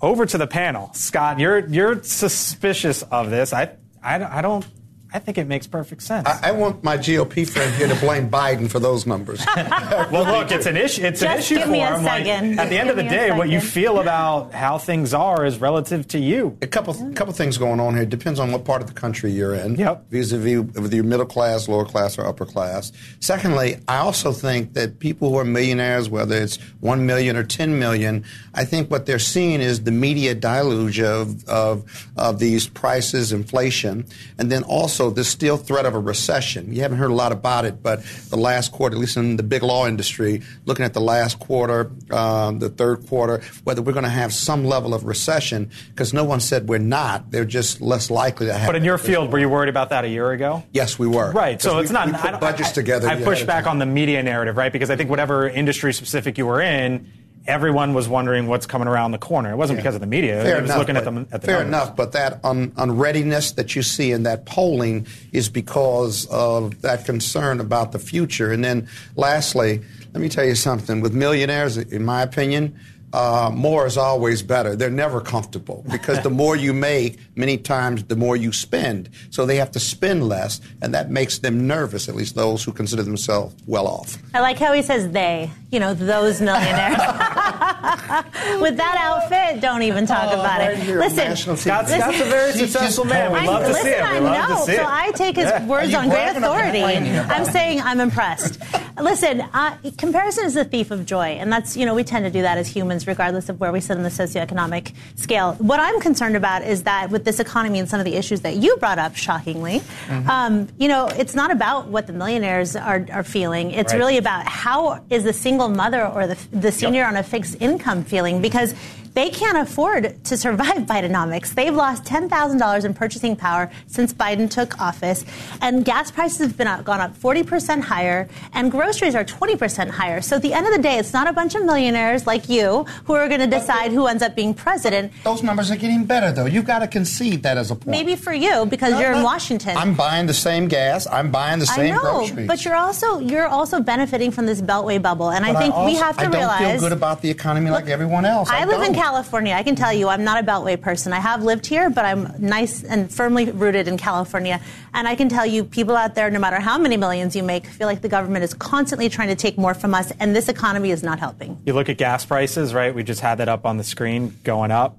[0.00, 0.90] Over to the panel.
[0.94, 3.52] Scott, you're, you're suspicious of this.
[3.52, 4.66] I, I, I don't
[5.12, 6.28] I think it makes perfect sense.
[6.28, 9.44] I, I, want my GOP friend here to blame Biden for those numbers.
[9.56, 11.02] well, look, it's an issue.
[11.02, 12.04] It's Just an issue give for me a him.
[12.04, 12.60] Like, second.
[12.60, 15.58] at the end Give of the day, what you feel about how things are is
[15.58, 16.56] relative to you.
[16.62, 18.04] A couple, couple things going on here.
[18.04, 19.76] It depends on what part of the country you're in.
[19.76, 20.10] Yep.
[20.10, 22.92] Vis-a-vis whether you're middle class, lower class, or upper class.
[23.20, 27.78] Secondly, I also think that people who are millionaires, whether it's one million or ten
[27.78, 33.32] million, I think what they're seeing is the media deluge of of, of these prices,
[33.32, 34.04] inflation,
[34.38, 36.74] and then also the still threat of a recession.
[36.74, 39.42] You haven't heard a lot about it, but the last quarter, at least in the
[39.42, 44.04] big law industry, looking at the last quarter, um, the third quarter, whether we're going
[44.04, 47.30] to have some level of recession, because no one said we're not.
[47.30, 48.66] They're just less likely to have.
[48.68, 50.64] But in your field, were you worried about that a year ago?
[50.72, 51.30] Yes, we were.
[51.32, 51.62] Right.
[51.62, 52.06] So Because it's not.
[52.08, 54.72] we put I budgets I- together I push back on the media narrative, right?
[54.72, 57.06] Because I think whatever industry specific you were in,
[57.46, 59.50] everyone was wondering what's coming around the corner.
[59.52, 60.42] It wasn't because of the media.
[60.42, 61.68] Fair it was enough, looking at but- them at the fair numbers.
[61.68, 67.04] enough, but that un- unreadiness that you see in that polling is because of that
[67.04, 68.52] concern about the future.
[68.52, 69.80] And then, lastly,
[70.12, 71.00] let me tell you something.
[71.00, 72.78] With millionaires, in my opinion,
[73.12, 74.76] uh, more is always better.
[74.76, 79.08] They're never comfortable because the more you make, many times the more you spend.
[79.30, 82.08] So they have to spend less, and that makes them nervous.
[82.08, 84.18] At least those who consider themselves well off.
[84.32, 86.98] I like how he says they, you know, those millionaires.
[88.60, 90.96] With that outfit, don't even talk Oh, about right it.
[90.96, 91.36] listen.
[91.36, 93.32] Scott's, Scott's a very successful man.
[93.32, 93.74] We love to you.
[93.74, 94.20] see Listen, it.
[94.20, 94.84] We I love know, to see so.
[94.86, 95.66] I take his Yeah.
[95.66, 96.82] words on great authority.
[96.82, 98.58] I'm saying I'm impressed.
[99.00, 102.30] Listen, uh, comparison is the thief of joy, and that's you know we tend to
[102.30, 105.54] do that as humans, regardless of where we sit on the socioeconomic scale.
[105.54, 108.56] What I'm concerned about is that with this economy and some of the issues that
[108.56, 110.28] you brought up, shockingly, Mm-hmm.
[110.30, 113.70] um, you know, it's not about what the millionaires are, are feeling.
[113.70, 113.98] It's Right.
[113.98, 118.04] really about how is the single mother or the, the senior on a fixed income
[118.04, 118.74] feeling because
[119.14, 121.54] they can't afford to survive Bidenomics.
[121.54, 125.24] They've lost $10,000 in purchasing power since Biden took office,
[125.60, 130.20] and gas prices have been up, gone up 40% higher, and groceries are 20% higher.
[130.20, 132.84] So at the end of the day, it's not a bunch of millionaires like you
[133.04, 135.12] who are going to decide who ends up being president.
[135.24, 136.46] Those numbers are getting better, though.
[136.46, 137.88] You've got to concede that as a point.
[137.88, 139.76] Maybe for you because you're in Washington.
[139.76, 141.06] I'm buying the same gas.
[141.06, 142.46] I'm buying the same I know, groceries.
[142.46, 145.80] but you're also you're also benefiting from this beltway bubble, and But I think we
[145.94, 146.70] also- have to I don't realize.
[146.72, 148.48] feel good about the economy like everyone else.
[148.50, 148.99] I, live in don't.
[149.00, 149.54] California.
[149.54, 151.14] I can tell you, I'm not a Beltway person.
[151.14, 154.60] I have lived here, but I'm nice and firmly rooted in California.
[154.92, 157.66] And I can tell you, people out there, no matter how many millions you make,
[157.66, 160.90] feel like the government is constantly trying to take more from us, and this economy
[160.90, 161.58] is not helping.
[161.64, 162.94] You look at gas prices, right?
[162.94, 164.98] We just had that up on the screen going up.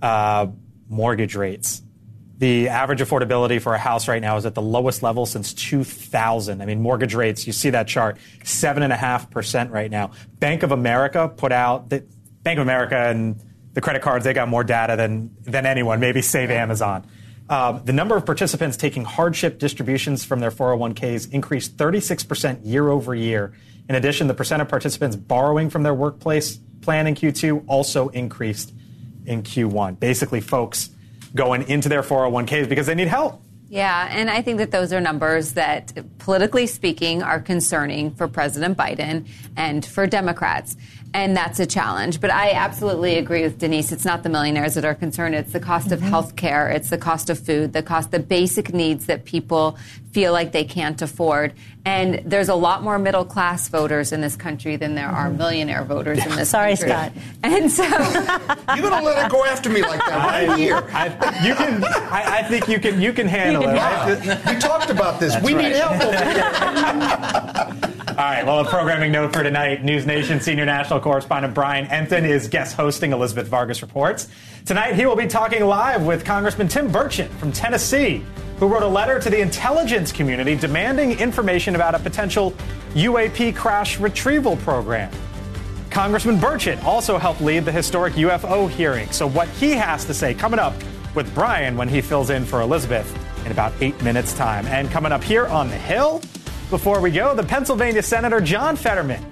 [0.00, 0.46] Uh,
[0.88, 1.82] mortgage rates.
[2.38, 6.62] The average affordability for a house right now is at the lowest level since 2000.
[6.62, 10.12] I mean, mortgage rates, you see that chart, 7.5% right now.
[10.38, 12.04] Bank of America put out that
[12.42, 13.40] Bank of America and
[13.74, 17.06] the credit cards, they got more data than, than anyone, maybe save Amazon.
[17.48, 23.14] Uh, the number of participants taking hardship distributions from their 401ks increased 36% year over
[23.14, 23.52] year.
[23.88, 28.72] In addition, the percent of participants borrowing from their workplace plan in Q2 also increased
[29.26, 29.98] in Q1.
[29.98, 30.90] Basically, folks
[31.34, 33.42] going into their 401ks because they need help.
[33.68, 38.76] Yeah, and I think that those are numbers that, politically speaking, are concerning for President
[38.76, 39.26] Biden
[39.56, 40.76] and for Democrats.
[41.14, 42.20] And that's a challenge.
[42.20, 43.92] But I absolutely agree with Denise.
[43.92, 45.34] It's not the millionaires that are concerned.
[45.34, 46.08] It's the cost of mm-hmm.
[46.08, 46.70] health care.
[46.70, 49.76] It's the cost of food, the cost, the basic needs that people
[50.12, 51.52] feel like they can't afford.
[51.84, 55.38] And there's a lot more middle class voters in this country than there are mm-hmm.
[55.38, 56.88] millionaire voters in this Sorry, country.
[56.88, 57.12] Scott.
[57.42, 57.82] And so
[58.74, 60.82] You're going to let her go after me like that right here.
[60.92, 61.08] I,
[61.46, 61.84] you can.
[61.84, 63.00] I, I think you can.
[63.00, 63.74] You can handle You it.
[63.74, 64.46] right?
[64.46, 65.34] We talked about this.
[65.34, 65.64] That's we right.
[65.64, 66.24] need help over
[67.84, 67.98] here.
[68.12, 72.28] All right, well, a programming note for tonight News Nation senior national correspondent Brian Entin
[72.28, 74.28] is guest hosting Elizabeth Vargas Reports.
[74.66, 78.22] Tonight, he will be talking live with Congressman Tim Burchett from Tennessee,
[78.58, 82.52] who wrote a letter to the intelligence community demanding information about a potential
[82.92, 85.10] UAP crash retrieval program.
[85.88, 89.10] Congressman Burchett also helped lead the historic UFO hearing.
[89.10, 90.74] So, what he has to say coming up
[91.14, 93.10] with Brian when he fills in for Elizabeth
[93.46, 94.66] in about eight minutes' time.
[94.66, 96.20] And coming up here on the Hill,
[96.72, 99.22] before we go, the Pennsylvania Senator John Fetterman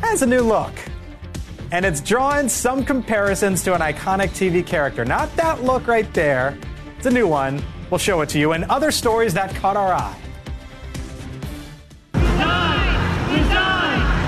[0.00, 0.72] has a new look.
[1.72, 5.04] And it's drawing some comparisons to an iconic TV character.
[5.04, 6.56] Not that look right there,
[6.96, 7.62] it's a new one.
[7.90, 10.16] We'll show it to you and other stories that caught our eye.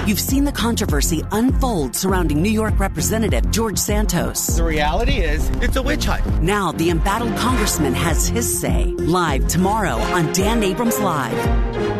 [0.07, 4.47] You've seen the controversy unfold surrounding New York Representative George Santos.
[4.49, 6.43] The reality is, it's a witch hunt.
[6.43, 8.85] Now, the embattled congressman has his say.
[8.99, 11.94] Live tomorrow on Dan Abrams Live.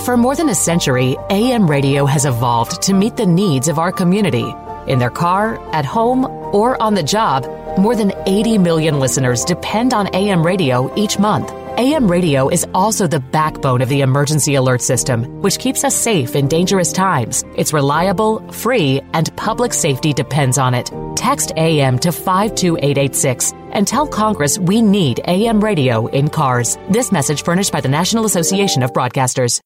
[0.00, 3.92] For more than a century, AM radio has evolved to meet the needs of our
[3.92, 4.54] community.
[4.86, 6.24] In their car, at home,
[6.54, 7.46] or on the job,
[7.78, 11.52] more than 80 million listeners depend on AM radio each month.
[11.78, 16.34] AM radio is also the backbone of the emergency alert system, which keeps us safe
[16.34, 17.44] in dangerous times.
[17.54, 20.90] It's reliable, free, and public safety depends on it.
[21.16, 26.78] Text AM to 52886 and tell Congress we need AM radio in cars.
[26.88, 29.60] This message furnished by the National Association of Broadcasters.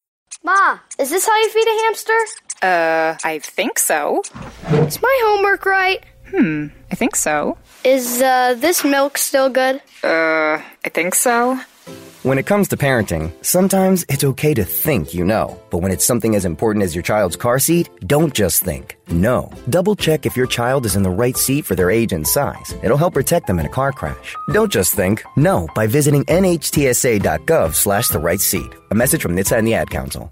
[0.47, 2.19] Ma, is this how you feed a hamster?
[2.61, 4.21] Uh, I think so.
[4.69, 6.01] Is my homework right?
[6.29, 7.57] Hmm, I think so.
[7.83, 9.81] Is uh, this milk still good?
[10.05, 11.59] Uh, I think so.
[12.23, 15.59] When it comes to parenting, sometimes it's okay to think you know.
[15.69, 18.97] But when it's something as important as your child's car seat, don't just think.
[19.09, 19.51] No.
[19.69, 22.73] Double check if your child is in the right seat for their age and size.
[22.83, 24.33] It'll help protect them in a car crash.
[24.53, 25.25] Don't just think.
[25.35, 28.71] No by visiting nhtsa.gov slash the right seat.
[28.91, 30.31] A message from NHTSA and the Ad Council.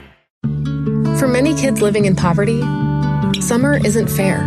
[1.21, 2.61] For many kids living in poverty,
[3.41, 4.39] summer isn't fair.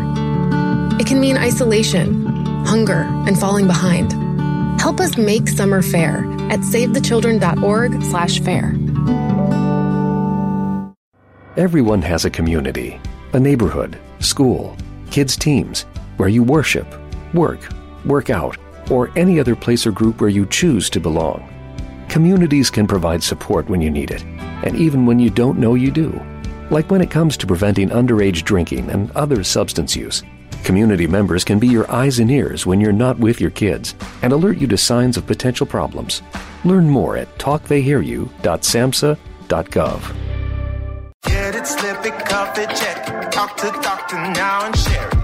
[0.98, 2.26] It can mean isolation,
[2.66, 4.12] hunger, and falling behind.
[4.80, 8.74] Help us make summer fair at savethechildren.org slash fair.
[11.56, 13.00] Everyone has a community,
[13.34, 14.76] a neighborhood, school,
[15.12, 15.82] kids' teams,
[16.16, 16.88] where you worship,
[17.34, 17.60] work,
[18.04, 18.56] work out,
[18.90, 21.48] or any other place or group where you choose to belong.
[22.08, 24.24] Communities can provide support when you need it,
[24.64, 26.20] and even when you don't know you do.
[26.74, 30.24] Like when it comes to preventing underage drinking and other substance use.
[30.64, 34.32] Community members can be your eyes and ears when you're not with your kids and
[34.32, 36.20] alert you to signs of potential problems.
[36.64, 40.16] Learn more at talktheyhearyou.samhsa.gov.
[41.22, 43.30] Get it, slip it, cuff it, check it.
[43.30, 45.23] Talk to doctor now and share it.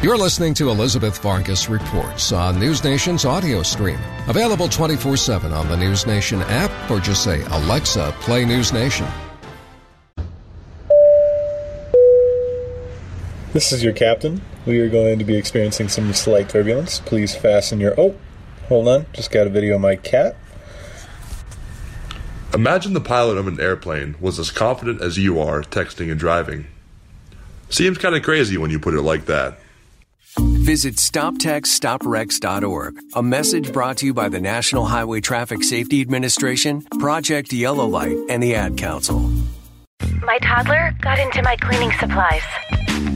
[0.00, 3.98] You're listening to Elizabeth Vargas Reports on News Nation's audio stream.
[4.28, 9.08] Available 24 7 on the News Nation app or just say, Alexa, play News Nation.
[13.52, 14.40] This is your captain.
[14.66, 17.00] We are going to be experiencing some slight turbulence.
[17.00, 17.98] Please fasten your.
[17.98, 18.14] Oh,
[18.68, 19.06] hold on.
[19.14, 20.36] Just got a video of my cat.
[22.54, 26.66] Imagine the pilot of an airplane was as confident as you are texting and driving.
[27.68, 29.58] Seems kind of crazy when you put it like that.
[30.68, 33.00] Visit StopTextStopWrecks.org.
[33.14, 38.18] A message brought to you by the National Highway Traffic Safety Administration, Project Yellow Light,
[38.28, 39.32] and the Ad Council.
[40.22, 42.42] My toddler got into my cleaning supplies.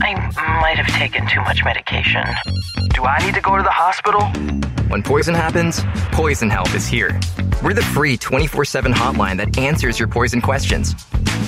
[0.01, 0.15] I
[0.61, 2.23] might have taken too much medication.
[2.93, 4.21] Do I need to go to the hospital?
[4.89, 5.81] When poison happens,
[6.11, 7.19] Poison Help is here.
[7.63, 10.93] We're the free 24 7 hotline that answers your poison questions.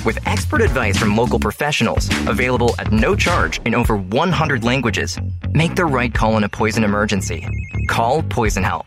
[0.04, 5.18] With expert advice from local professionals, available at no charge in over 100 languages,
[5.52, 7.46] make the right call in a poison emergency.
[7.88, 8.84] Call Poison Help.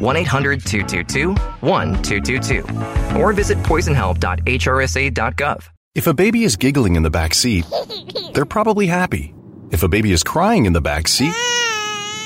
[0.00, 3.20] 1 800 222 1222.
[3.20, 5.68] Or visit poisonhelp.hrsa.gov.
[5.96, 7.64] If a baby is giggling in the back seat,
[8.34, 9.34] they're probably happy.
[9.70, 11.34] If a baby is crying in the back seat,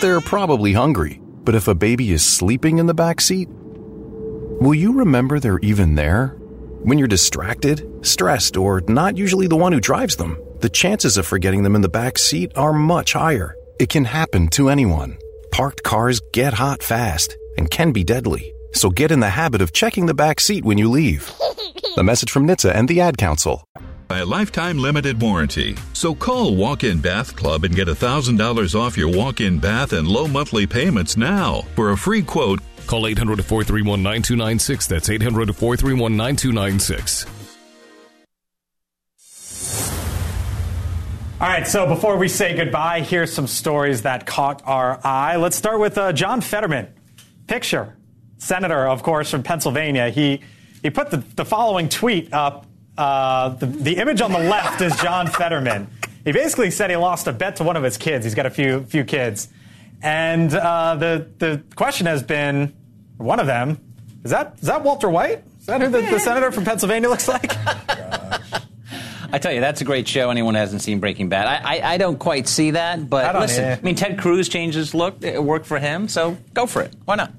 [0.01, 1.21] they're probably hungry.
[1.45, 5.95] But if a baby is sleeping in the back seat, will you remember they're even
[5.95, 6.37] there?
[6.83, 11.27] When you're distracted, stressed, or not usually the one who drives them, the chances of
[11.27, 13.55] forgetting them in the back seat are much higher.
[13.79, 15.17] It can happen to anyone.
[15.53, 18.53] Parked cars get hot fast and can be deadly.
[18.73, 21.33] So get in the habit of checking the back seat when you leave.
[21.97, 23.65] the message from NHTSA and the Ad Council.
[24.11, 25.77] By a lifetime limited warranty.
[25.93, 30.09] So call Walk In Bath Club and get $1,000 off your walk in bath and
[30.09, 31.63] low monthly payments now.
[31.77, 32.59] For a free quote,
[32.89, 34.89] call 800 431 9296.
[34.89, 37.27] That's 800 431 9296.
[41.41, 45.37] All right, so before we say goodbye, here's some stories that caught our eye.
[45.37, 46.89] Let's start with uh, John Fetterman.
[47.47, 47.97] Picture,
[48.39, 50.11] senator, of course, from Pennsylvania.
[50.11, 50.41] He,
[50.83, 52.67] he put the, the following tweet up.
[53.01, 55.89] Uh, the, the image on the left is John Fetterman.
[56.23, 58.27] He basically said he lost a bet to one of his kids.
[58.27, 59.49] He's got a few, few kids.
[60.03, 62.75] And uh, the, the question has been
[63.17, 63.81] one of them
[64.23, 65.43] is that, is that Walter White?
[65.61, 67.53] Is that who the, the senator from Pennsylvania looks like?
[69.33, 70.29] I tell you, that's a great show.
[70.29, 73.09] Anyone who hasn't seen Breaking Bad, I, I, I don't quite see that.
[73.09, 73.79] But I listen.
[73.79, 75.25] I mean, Ted Cruz changed his look.
[75.25, 76.93] It worked for him, so go for it.
[77.07, 77.33] Why not?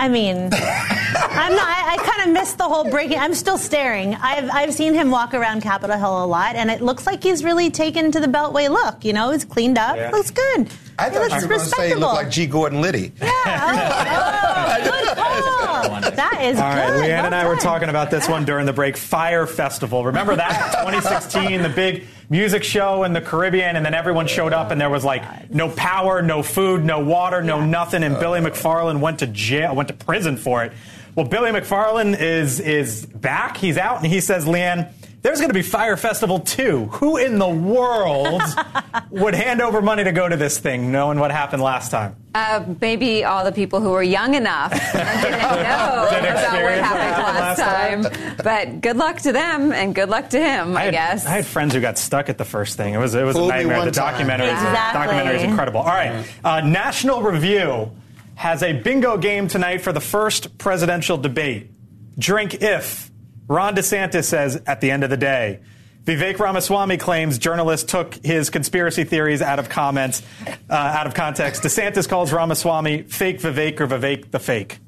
[0.00, 1.68] I mean, I'm not.
[1.68, 3.18] I, I kind of missed the whole breaking.
[3.18, 4.14] I'm still staring.
[4.14, 7.44] I've I've seen him walk around Capitol Hill a lot, and it looks like he's
[7.44, 9.04] really taken to the Beltway look.
[9.04, 9.96] You know, he's cleaned up.
[9.96, 10.10] Yeah.
[10.10, 10.70] Looks good.
[10.98, 12.46] I He thought looks you were going to say he looked like G.
[12.46, 13.12] Gordon Liddy.
[13.20, 13.30] Yeah.
[13.46, 15.88] Oh, good oh, oh.
[15.90, 16.10] call.
[16.10, 17.00] That is All right, good.
[17.00, 18.96] Leigh-Ann and I Well were talking about this one during the break.
[18.96, 20.04] Fyre Festival.
[20.06, 20.72] Remember that?
[20.80, 24.88] 2016, the big music show in the Caribbean, and then everyone showed up, and there
[24.88, 28.44] was like no power, no food, no water, no nothing, and Billy uh.
[28.44, 30.72] McFarland went to jail, went to prison for it.
[31.16, 33.56] Well, Billy McFarland is is back.
[33.56, 34.94] He's out, and he says, Leigh-Ann.
[35.22, 36.86] There's going to be Fyre Festival 2.
[36.86, 38.40] Who in the world
[39.10, 42.16] would hand over money to go to this thing, knowing what happened last time?
[42.34, 47.38] Uh, maybe all the people who were young enough and didn't know about what happened
[47.38, 48.36] last happened time.
[48.42, 51.26] But good luck to them and good luck to him, I, had, guess.
[51.26, 52.94] I had friends who got stuck at the first thing.
[52.94, 53.84] It was it was Fool a nightmare.
[53.84, 54.12] The time.
[54.12, 55.00] documentary is Exactly.
[55.02, 55.80] documentary is incredible.
[55.80, 57.90] All right, uh, National Review
[58.36, 61.70] has a bingo game tonight for the first presidential debate.
[62.18, 63.09] Drink if
[63.50, 65.58] Ron DeSantis says at the end of the day.
[66.04, 71.64] Vivek Ramaswamy claims journalists took his conspiracy theories out of comments, uh, out of context.
[71.64, 74.78] DeSantis calls Ramaswamy fake Vivek or Vivek the fake.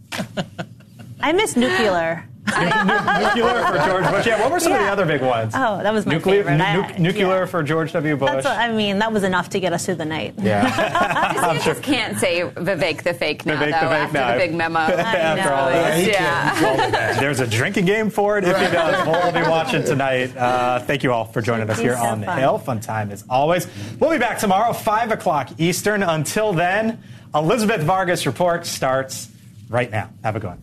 [1.20, 2.28] I miss nuclear.
[2.60, 4.26] Nuclear for George Bush.
[4.26, 5.52] Yeah, what were some of the other big ones?
[5.56, 6.56] Oh, that was my nuclear, favorite.
[6.58, 8.16] nu- I- nu- nuclear for George W.
[8.16, 8.30] Bush.
[8.30, 10.34] That's what, I mean, that was enough to get us through the night.
[10.38, 10.62] Yeah.
[11.42, 14.32] I just can't say Vivek the fake now, Vivek though, the fake after now.
[14.32, 14.78] the big memo.
[15.22, 16.08] After all this.
[16.08, 17.12] yeah.
[17.20, 19.06] There's a drinking game for it if he does.
[19.06, 20.36] We'll all be watching tonight.
[20.36, 22.38] Uh, thank you all for joining us here so on the fun.
[22.38, 22.58] Hill.
[22.58, 23.66] Fun time as always.
[24.00, 26.02] We'll be back tomorrow, 5 o'clock Eastern.
[26.02, 27.02] Until then,
[27.34, 29.30] Elizabeth Vargas Report starts
[29.68, 30.10] right now.
[30.24, 30.60] Have a good one.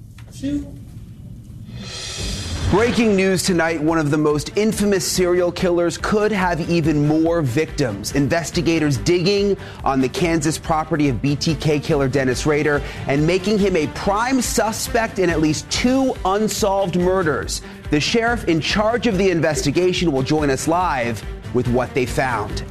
[2.71, 8.13] Breaking news tonight one of the most infamous serial killers could have even more victims.
[8.13, 13.87] Investigators digging on the Kansas property of BTK killer Dennis Rader and making him a
[13.87, 17.63] prime suspect in at least two unsolved murders.
[17.89, 22.63] The sheriff in charge of the investigation will join us live with what they found.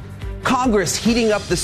[0.43, 1.57] Congress heating up the